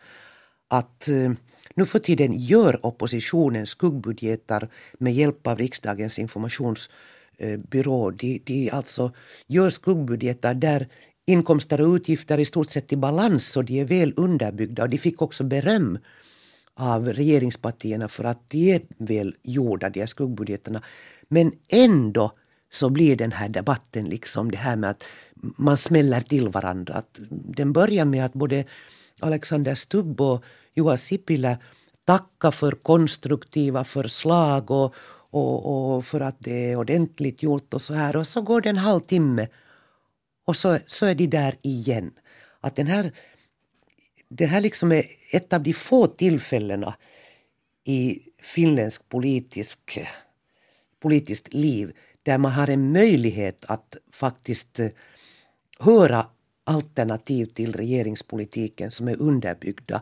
Att 0.68 1.08
eh, 1.08 1.32
nu 1.76 1.86
för 1.86 2.00
tiden 2.00 2.34
gör 2.34 2.86
oppositionen 2.86 3.68
skuggbudgetar 3.68 4.70
med 4.98 5.14
hjälp 5.14 5.48
av 5.48 5.58
riksdagens 5.58 6.20
informationsbyrå. 6.20 8.12
De, 8.12 8.42
de 8.46 8.70
alltså 8.70 9.12
gör 9.48 9.70
skuggbudgetar 9.70 10.54
där 10.54 10.88
inkomster 11.28 11.82
och 11.82 11.94
utgifter 11.94 12.38
i 12.38 12.46
stort 12.46 12.70
sett 12.70 12.94
i 12.94 12.96
balans 12.96 13.58
och 13.58 13.66
de 13.66 13.80
är 13.80 13.86
väl 13.86 14.14
underbyggda. 14.18 14.84
Och 14.84 14.90
de 14.90 14.98
fick 14.98 15.22
också 15.22 15.44
beröm 15.44 15.98
av 16.74 17.14
regeringspartierna 17.14 18.08
för 18.08 18.24
att 18.24 18.50
de 18.50 18.74
är 18.74 18.82
väl 18.98 19.36
gjorda, 19.44 19.90
de 19.90 20.00
här 20.00 20.08
skuggbudgeterna. 20.08 20.82
Men 21.28 21.52
ändå 21.68 22.32
så 22.72 22.90
blir 22.90 23.16
den 23.16 23.32
här 23.32 23.50
debatten 23.50 24.06
liksom 24.06 24.52
det 24.52 24.58
här 24.58 24.76
med 24.76 24.90
att 24.90 25.04
man 25.58 25.78
smäller 25.78 26.22
till 26.22 26.50
varandra. 26.50 26.94
Att 26.94 27.20
den 27.30 27.74
börjar 27.74 28.06
med 28.06 28.26
att 28.26 28.34
både 28.34 28.66
Alexander 29.20 29.76
Stubb 29.76 30.22
och 30.22 30.44
Juha 30.76 30.98
Sipilä 30.98 31.58
tackar 32.06 32.52
för 32.52 32.72
konstruktiva 32.72 33.84
förslag 33.84 34.72
och, 34.72 34.96
och, 35.30 35.96
och, 35.96 36.06
för 36.06 36.20
att 36.20 36.36
det 36.40 36.72
är 36.72 36.76
ordentligt 36.76 37.44
gjort 37.44 37.74
och 37.74 37.82
så 37.82 37.94
här. 37.94 38.16
Och 38.16 38.28
så 38.28 38.42
går 38.42 38.62
det 38.62 38.70
en 38.70 38.78
halvtimme 38.78 39.48
och 40.48 40.58
så, 40.58 40.80
så 40.88 41.06
är 41.06 41.16
de 41.16 41.28
där 41.28 41.56
igen. 41.62 42.12
Att 42.62 42.76
den 42.76 42.88
här, 42.88 43.12
det 44.30 44.46
här 44.46 44.62
liksom 44.62 44.92
är 44.92 45.06
ett 45.32 45.54
av 45.54 45.64
de 45.64 45.74
få 45.74 46.08
tillfällena 46.08 46.96
i 47.84 48.20
finländsk 48.42 49.10
politisk, 49.10 50.00
politiskt 51.00 51.54
liv 51.54 51.92
där 52.24 52.38
man 52.38 52.52
har 52.52 52.68
en 52.68 52.92
möjlighet 52.92 53.66
att 53.68 53.98
faktiskt 54.12 54.80
eh, 54.80 54.90
höra 55.80 56.28
alternativ 56.64 57.46
till 57.46 57.74
regeringspolitiken 57.74 58.92
som 58.92 59.08
är 59.08 59.22
underbyggda. 59.22 60.02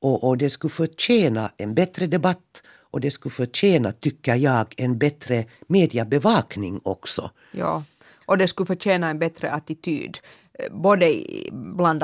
Och, 0.00 0.24
och 0.24 0.38
det 0.38 0.50
skulle 0.50 0.70
förtjäna 0.70 1.50
en 1.56 1.74
bättre 1.74 2.06
debatt 2.06 2.62
och 2.66 3.00
det 3.00 3.10
skulle 3.10 3.32
förtjäna, 3.32 3.92
tycker 3.92 4.34
jag, 4.34 4.74
en 4.76 4.98
bättre 4.98 5.44
mediebevakning 5.66 6.80
också. 6.84 7.30
Ja, 7.52 7.84
och 8.26 8.38
det 8.38 8.48
skulle 8.48 8.66
förtjäna 8.66 9.10
en 9.10 9.18
bättre 9.18 9.50
attityd 9.50 10.18
eh, 10.58 10.72
både 10.72 11.24
bland 11.52 12.02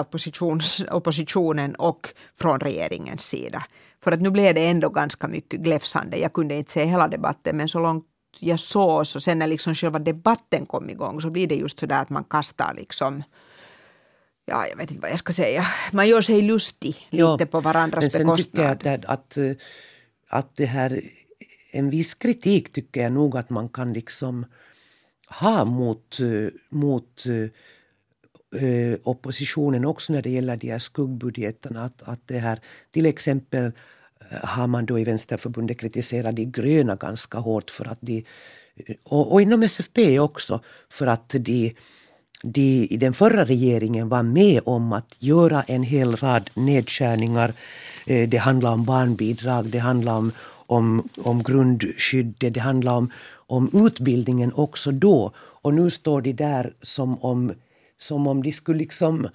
oppositionen 0.91 1.75
och 1.75 2.09
från 2.41 2.61
regeringens 2.61 3.23
sida. 3.23 3.65
För 4.05 4.13
att 4.13 4.21
nu 4.21 4.31
blev 4.31 4.55
det 4.55 4.67
ändå 4.67 4.89
ganska 4.89 5.29
mycket 5.29 5.61
gläfsande. 5.61 6.17
Jag 6.17 6.33
kunde 6.33 6.55
inte 6.55 6.73
se 6.73 6.85
hela 6.85 7.09
debatten 7.09 7.57
men 7.57 7.69
så 7.69 7.79
långt 7.79 8.07
jag 8.39 8.61
såg 8.61 9.07
så 9.07 9.21
sen 9.21 9.39
när 9.39 9.47
liksom 9.47 9.75
själva 9.75 9.99
debatten 9.99 10.67
kom 10.67 10.91
igång 10.91 11.21
så 11.21 11.31
blir 11.31 11.47
det 11.47 11.55
just 11.55 11.81
så 11.81 11.87
där 11.87 12.03
att 12.03 12.11
man 12.11 12.25
kastar 12.25 12.75
liksom 12.75 13.23
ja, 14.51 14.67
jag 14.67 14.77
vet 14.77 14.91
inte 14.91 15.03
vad 15.03 15.11
jag 15.11 15.19
ska 15.19 15.33
säga. 15.33 15.67
Man 15.93 16.09
gör 16.09 16.23
sig 16.23 16.43
lustig 16.43 17.09
lite 17.11 17.23
ja, 17.23 17.47
på 17.51 17.61
varandras 17.61 18.15
men 18.15 18.27
bekostnad. 18.27 18.39
Sen 18.39 18.79
tycker 18.79 18.91
jag 18.91 19.05
att, 19.05 19.05
att, 19.05 19.59
att 20.29 20.57
det 20.57 20.67
här, 20.67 21.01
en 21.73 21.91
viss 21.91 22.15
kritik 22.15 22.73
tycker 22.73 23.03
jag 23.03 23.13
nog 23.13 23.37
att 23.37 23.51
man 23.51 23.69
kan 23.69 23.93
liksom 23.93 24.47
ha 25.31 25.64
mot, 25.64 26.21
eh, 26.21 26.49
mot 26.69 27.27
eh, 27.27 28.62
eh, 28.62 28.99
oppositionen 29.03 29.85
också 29.85 30.12
när 30.12 30.23
det 30.23 30.31
gäller 30.31 30.57
de 30.57 30.71
här 30.71 30.79
skuggbudgeterna. 30.79 31.85
Att, 31.85 32.03
att 32.03 32.21
det 32.27 32.38
här, 32.38 32.61
till 32.90 33.07
exempel 33.07 33.73
har 34.43 34.66
man 34.66 34.87
då 34.87 34.99
i 34.99 35.05
Vänsterförbundet 35.05 35.79
kritiserat 35.79 36.37
de 36.37 36.45
gröna 36.45 36.97
ganska 36.97 37.38
hårt 37.38 37.71
för 37.71 37.85
att 37.85 37.99
de, 38.01 38.25
och, 39.03 39.33
och 39.33 39.43
inom 39.43 39.62
SFP 39.62 40.19
också, 40.19 40.61
för 40.88 41.07
att 41.07 41.29
de 41.29 41.75
de 42.43 42.87
i 42.90 42.97
den 42.97 43.14
förra 43.14 43.45
regeringen 43.45 44.09
var 44.09 44.23
med 44.23 44.61
om 44.64 44.93
att 44.93 45.16
göra 45.19 45.62
en 45.62 45.83
hel 45.83 46.16
rad 46.16 46.51
nedskärningar. 46.55 47.53
Det 48.05 48.37
handlar 48.37 48.73
om 48.73 48.85
barnbidrag, 48.85 49.66
det 49.66 49.79
handlar 49.79 50.14
om, 50.14 50.33
om, 50.66 51.09
om 51.19 51.43
grundskyddet, 51.43 52.55
det 52.55 52.61
handlar 52.61 52.93
om, 52.93 53.11
om 53.51 53.87
utbildningen 53.87 54.53
också 54.55 54.91
då. 54.91 55.33
Och 55.37 55.75
nu 55.75 55.91
står 55.91 56.23
de 56.23 56.33
där 56.33 56.73
som 56.83 57.25
om, 57.25 57.53
som 57.99 58.27
om 58.27 58.43
de 58.43 58.53
skulle 58.53 58.79
liksom 58.79 59.29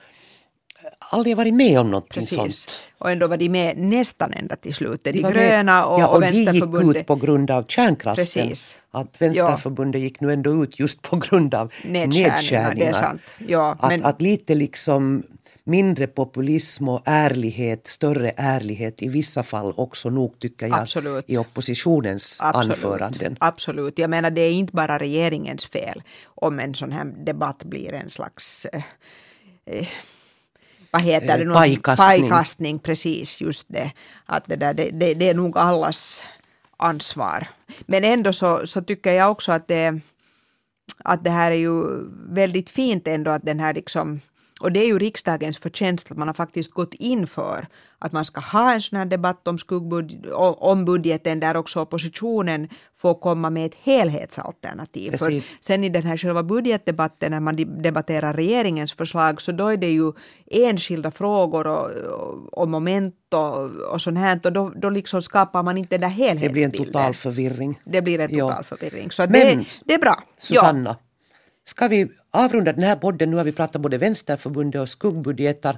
aldrig 1.00 1.38
varit 1.38 1.54
med 1.54 1.80
om 1.80 1.92
något 1.92 2.28
sånt. 2.28 2.90
Och 2.98 3.12
ändå 3.12 3.28
var 3.28 3.38
de 3.38 3.50
med 3.50 3.78
nästan 3.78 4.34
ända 4.34 4.56
till 4.56 4.74
slutet. 4.74 5.14
De, 5.14 5.22
de 5.22 5.32
gröna 5.32 5.86
och, 5.86 6.00
ja, 6.00 6.08
och, 6.08 6.16
och 6.16 6.24
Vänsterförbundet. 6.24 6.82
de 6.82 6.88
gick 6.88 7.02
ut 7.02 7.08
på 7.08 7.16
grund 7.16 7.52
av 7.52 7.64
kärnkraften. 7.68 8.26
Precis. 8.26 8.78
Att 8.92 9.22
Vänsterförbundet 9.22 10.02
ja. 10.02 10.04
gick 10.04 10.22
nu 10.22 10.34
ändå 10.34 10.64
ut 10.64 10.80
just 10.80 11.02
på 11.02 11.16
grund 11.16 11.54
av 11.54 11.74
nedskärningar. 11.84 12.32
nedskärningar. 12.32 12.76
Det 12.76 12.86
är 12.86 12.94
sant. 12.94 13.22
Ja, 13.48 13.78
att, 13.80 13.90
men... 13.90 14.06
att 14.06 14.22
lite 14.22 14.56
liksom 14.56 15.24
mindre 15.66 16.08
populism 16.08 16.90
och 16.90 17.02
ärlighet, 17.06 17.88
större 17.88 18.34
ärlighet 18.38 19.02
i 19.02 19.10
vissa 19.10 19.44
fall 19.44 19.74
också 19.78 20.10
nog 20.10 20.40
tycker 20.40 20.68
jag 20.68 20.80
Absolut. 20.80 21.26
i 21.28 21.38
oppositionens 21.38 22.40
Absolut. 22.42 22.78
anföranden. 22.78 23.38
Absolut, 23.40 24.00
jag 24.00 24.10
menar 24.10 24.32
det 24.32 24.42
är 24.42 24.52
inte 24.52 24.74
bara 24.74 24.98
regeringens 24.98 25.66
fel 25.66 26.04
om 26.26 26.60
en 26.60 26.76
sån 26.76 26.92
här 26.92 27.06
debatt 27.06 27.64
blir 27.64 27.94
en 27.94 28.10
slags 28.10 28.66
eh, 28.66 28.84
eh 29.66 29.88
vad 30.92 31.02
heter 31.02 31.46
det? 31.46 31.54
Pajkastning. 31.54 32.08
Pajkastning, 32.08 32.80
precis 32.80 33.42
just 33.42 33.66
det. 33.68 33.92
Att 34.26 34.44
det, 34.48 34.56
där, 34.56 34.74
det, 34.74 34.90
det, 34.90 35.14
det 35.14 35.30
är 35.30 35.34
nog 35.34 35.58
allas 35.58 36.24
ansvar. 36.78 37.48
Men 37.86 38.04
ändå 38.04 38.34
så, 38.34 38.68
så 38.68 38.82
tycker 38.82 39.14
jag 39.14 39.32
också 39.32 39.52
att 39.52 39.68
det, 39.68 40.00
att 40.98 41.24
det 41.24 41.30
här 41.30 41.52
är 41.52 41.56
ju 41.56 41.84
väldigt 42.30 42.70
fint 42.70 43.08
ändå 43.08 43.32
att 43.32 43.46
den 43.46 43.60
här 43.60 43.74
liksom 43.74 44.22
och 44.60 44.72
det 44.72 44.80
är 44.80 44.88
ju 44.88 45.00
riksdagens 45.00 45.58
förtjänst 45.58 46.12
att 46.12 46.18
man 46.18 46.28
har 46.28 46.34
faktiskt 46.34 46.72
gått 46.72 46.94
in 46.94 47.28
för 47.28 47.68
att 48.00 48.12
man 48.12 48.26
ska 48.26 48.40
ha 48.40 48.74
en 48.74 48.82
sån 48.82 49.00
här 49.00 49.06
debatt 49.06 49.48
om, 49.48 49.58
skuggbud 49.58 50.26
om 50.58 50.86
budgeten 50.86 51.40
där 51.40 51.58
också 51.58 51.80
oppositionen 51.80 52.70
får 52.94 53.14
komma 53.14 53.50
med 53.50 53.66
ett 53.66 53.76
helhetsalternativ. 53.84 55.12
Precis. 55.12 55.50
För 55.50 55.58
sen 55.62 55.84
i 55.84 55.90
den 55.90 56.04
här 56.04 56.18
själva 56.18 56.44
budgetdebatten 56.44 57.32
när 57.32 57.40
man 57.40 57.56
debatterar 57.82 58.34
regeringens 58.34 58.94
förslag 58.94 59.42
så 59.42 59.52
då 59.52 59.68
är 59.68 59.78
det 59.78 59.92
ju 59.92 60.12
enskilda 60.52 61.12
frågor 61.12 61.68
och, 61.68 61.92
och, 61.92 62.60
och 62.60 62.70
moment 62.70 63.16
och, 63.34 63.72
och 63.94 64.02
sånt 64.02 64.18
här 64.18 64.40
och 64.44 64.54
då, 64.54 64.70
då 64.76 64.90
liksom 64.90 65.22
skapar 65.22 65.64
man 65.64 65.78
inte 65.78 65.98
den 65.98 66.02
där 66.02 66.08
helhetsbilden. 66.08 66.72
Det 66.72 66.78
blir 66.78 66.82
en 66.82 66.94
total 66.94 67.14
förvirring. 67.14 67.82
Det 67.86 68.02
blir 68.02 68.20
en 68.20 68.30
total 68.30 68.54
ja. 68.58 68.64
förvirring. 68.64 69.12
Så 69.12 69.22
Men, 69.22 69.32
det, 69.32 69.66
det 69.86 69.94
är 69.94 70.00
bra. 70.00 70.24
Susanna, 70.38 70.90
ja. 70.90 70.96
ska 71.64 71.88
vi 71.88 72.08
avrunda 72.36 72.74
den 72.74 72.84
här 72.84 72.96
podden? 72.96 73.32
Nu 73.32 73.38
har 73.38 73.44
vi 73.44 73.52
pratat 73.52 73.82
både 73.82 73.98
Vänsterförbundet 73.98 74.82
och 74.82 74.90
skuggbudgetar. 74.90 75.78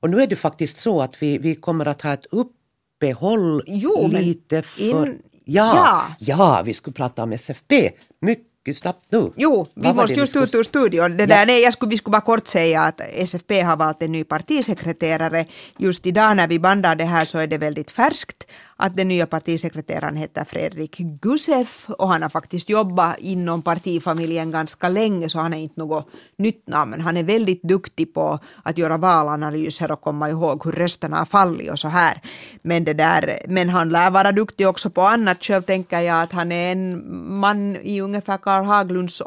Och 0.00 0.10
nu 0.10 0.22
är 0.22 0.26
det 0.26 0.36
faktiskt 0.36 0.78
så 0.78 1.02
att 1.02 1.22
vi, 1.22 1.38
vi 1.38 1.54
kommer 1.54 1.88
att 1.88 2.02
ha 2.02 2.12
ett 2.12 2.26
uppehåll 2.30 3.62
jo, 3.66 4.08
lite 4.08 4.62
för... 4.62 5.06
In, 5.06 5.22
ja, 5.44 5.74
ja, 5.74 6.02
ja, 6.18 6.62
vi 6.64 6.74
skulle 6.74 6.94
prata 6.94 7.22
om 7.22 7.32
SFP. 7.32 7.90
Mycket 8.20 8.76
snabbt 8.76 9.04
nu. 9.10 9.32
Jo, 9.36 9.66
vi 9.74 9.92
måste 9.92 10.14
just 10.14 10.36
ut 10.36 10.54
ur 10.54 10.62
studion. 10.62 11.16
Det 11.16 11.22
ja. 11.22 11.26
där, 11.26 11.46
nej, 11.46 11.62
jag 11.62 11.72
skulle, 11.72 11.90
vi 11.90 11.96
skulle 11.96 12.12
bara 12.12 12.20
kort 12.20 12.48
säga 12.48 12.82
att 12.82 13.00
SFP 13.00 13.60
har 13.60 13.76
valt 13.76 14.02
en 14.02 14.12
ny 14.12 14.24
partisekreterare. 14.24 15.46
Just 15.78 16.06
idag 16.06 16.36
när 16.36 16.48
vi 16.48 16.58
bandar 16.58 16.94
det 16.94 17.04
här 17.04 17.24
så 17.24 17.38
är 17.38 17.46
det 17.46 17.58
väldigt 17.58 17.90
färskt 17.90 18.46
att 18.80 18.96
den 18.96 19.08
nya 19.08 19.26
partisekreteraren 19.26 20.16
heter 20.16 20.44
Fredrik 20.44 20.96
Gusef 20.98 21.90
och 21.90 22.08
han 22.08 22.22
har 22.22 22.28
faktiskt 22.28 22.68
jobbat 22.68 23.18
inom 23.18 23.62
partifamiljen 23.62 24.50
ganska 24.50 24.88
länge 24.88 25.28
så 25.28 25.38
han 25.38 25.54
är 25.54 25.58
inte 25.58 25.80
något 25.80 26.08
nytt 26.36 26.68
namn. 26.68 27.00
Han 27.00 27.16
är 27.16 27.22
väldigt 27.22 27.62
duktig 27.62 28.14
på 28.14 28.38
att 28.62 28.78
göra 28.78 28.96
valanalyser 28.96 29.92
och 29.92 30.00
komma 30.00 30.30
ihåg 30.30 30.64
hur 30.64 30.72
rösterna 30.72 31.16
har 31.16 31.24
fallit 31.24 31.70
och 31.70 31.78
så 31.78 31.88
här. 31.88 32.20
Men, 32.62 32.84
det 32.84 32.92
där, 32.92 33.42
men 33.48 33.68
han 33.68 33.88
lär 33.88 34.10
vara 34.10 34.32
duktig 34.32 34.68
också 34.68 34.90
på 34.90 35.02
annat. 35.02 35.44
Själv 35.44 35.62
tänker 35.62 36.00
jag 36.00 36.22
att 36.22 36.32
han 36.32 36.52
är 36.52 36.72
en 36.72 37.38
man 37.38 37.76
i 37.76 38.00
ungefär 38.00 38.38
Karl 38.38 38.64
Haglunds 38.64 39.22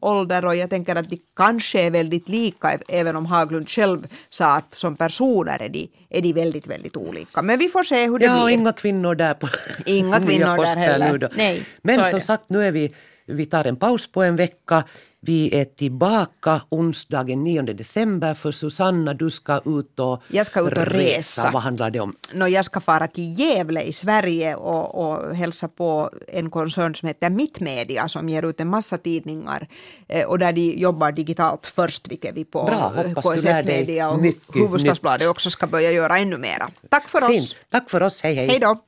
ålder 0.00 0.44
och 0.44 0.56
jag 0.56 0.70
tänker 0.70 0.96
att 0.96 1.10
de 1.10 1.20
kanske 1.36 1.80
är 1.80 1.90
väldigt 1.90 2.28
lika 2.28 2.78
även 2.88 3.16
om 3.16 3.26
Haglund 3.26 3.68
själv 3.68 4.06
sa 4.30 4.56
att 4.56 4.74
som 4.74 4.96
personer 4.96 5.62
är 5.62 5.68
de, 5.68 5.88
är 6.10 6.22
de 6.22 6.32
väldigt, 6.32 6.66
väldigt 6.66 6.96
olika. 6.96 7.42
Men 7.42 7.58
vi 7.58 7.68
får 7.68 7.82
se 7.82 8.06
hur 8.06 8.18
det 8.18 8.24
ja, 8.24 8.44
blir. 8.44 8.54
Kvinnor 8.94 9.14
där 9.14 9.34
på 9.34 9.48
Inga 9.86 10.20
kvinnor 10.26 10.56
där 10.56 10.76
heller. 10.76 11.30
Nej, 11.34 11.62
Men 11.82 12.10
som 12.10 12.20
sagt, 12.20 12.44
nu 12.48 12.64
är 12.64 12.72
vi, 12.72 12.94
vi 13.26 13.46
tar 13.46 13.64
en 13.64 13.76
paus 13.76 14.06
på 14.12 14.22
en 14.22 14.36
vecka. 14.36 14.84
Vi 15.26 15.60
är 15.60 15.64
tillbaka 15.64 16.60
onsdagen 16.68 17.44
9 17.44 17.62
december 17.62 18.34
för 18.34 18.52
Susanna, 18.52 19.14
du 19.14 19.30
ska 19.30 19.60
ut 19.64 20.00
och, 20.00 20.22
jag 20.28 20.46
ska 20.46 20.60
ut 20.60 20.66
och 20.66 20.86
resa. 20.86 21.18
resa. 21.18 21.50
Vad 21.52 21.62
handlar 21.62 21.90
det 21.90 22.00
om? 22.00 22.16
No, 22.32 22.46
jag 22.46 22.64
ska 22.64 22.80
fara 22.80 23.08
till 23.08 23.40
Gävle 23.40 23.82
i 23.82 23.92
Sverige 23.92 24.54
och, 24.54 24.94
och 24.94 25.36
hälsa 25.36 25.68
på 25.68 26.10
en 26.28 26.50
koncern 26.50 26.94
som 26.94 27.08
heter 27.08 27.30
Mittmedia 27.30 28.08
som 28.08 28.28
ger 28.28 28.42
ut 28.42 28.60
en 28.60 28.68
massa 28.68 28.98
tidningar 28.98 29.68
eh, 30.08 30.26
och 30.26 30.38
där 30.38 30.52
de 30.52 30.72
jobbar 30.72 31.12
digitalt 31.12 31.66
först, 31.66 32.08
vilket 32.08 32.34
vi 32.34 32.44
på 32.44 32.64
Bra, 32.64 32.92
KSF 33.22 33.66
Media 33.66 34.10
och 34.10 34.20
Hufvudstadsbladet 34.54 35.28
också 35.28 35.50
ska 35.50 35.66
börja 35.66 35.92
göra 35.92 36.18
ännu 36.18 36.38
mera. 36.38 36.70
Tack 36.88 37.08
för 37.08 37.20
Fint. 37.20 37.42
oss. 37.42 37.56
Tack 37.70 37.90
för 37.90 38.02
oss, 38.02 38.22
hej 38.22 38.34
hej. 38.34 38.46
Hej 38.46 38.58
då. 38.58 38.78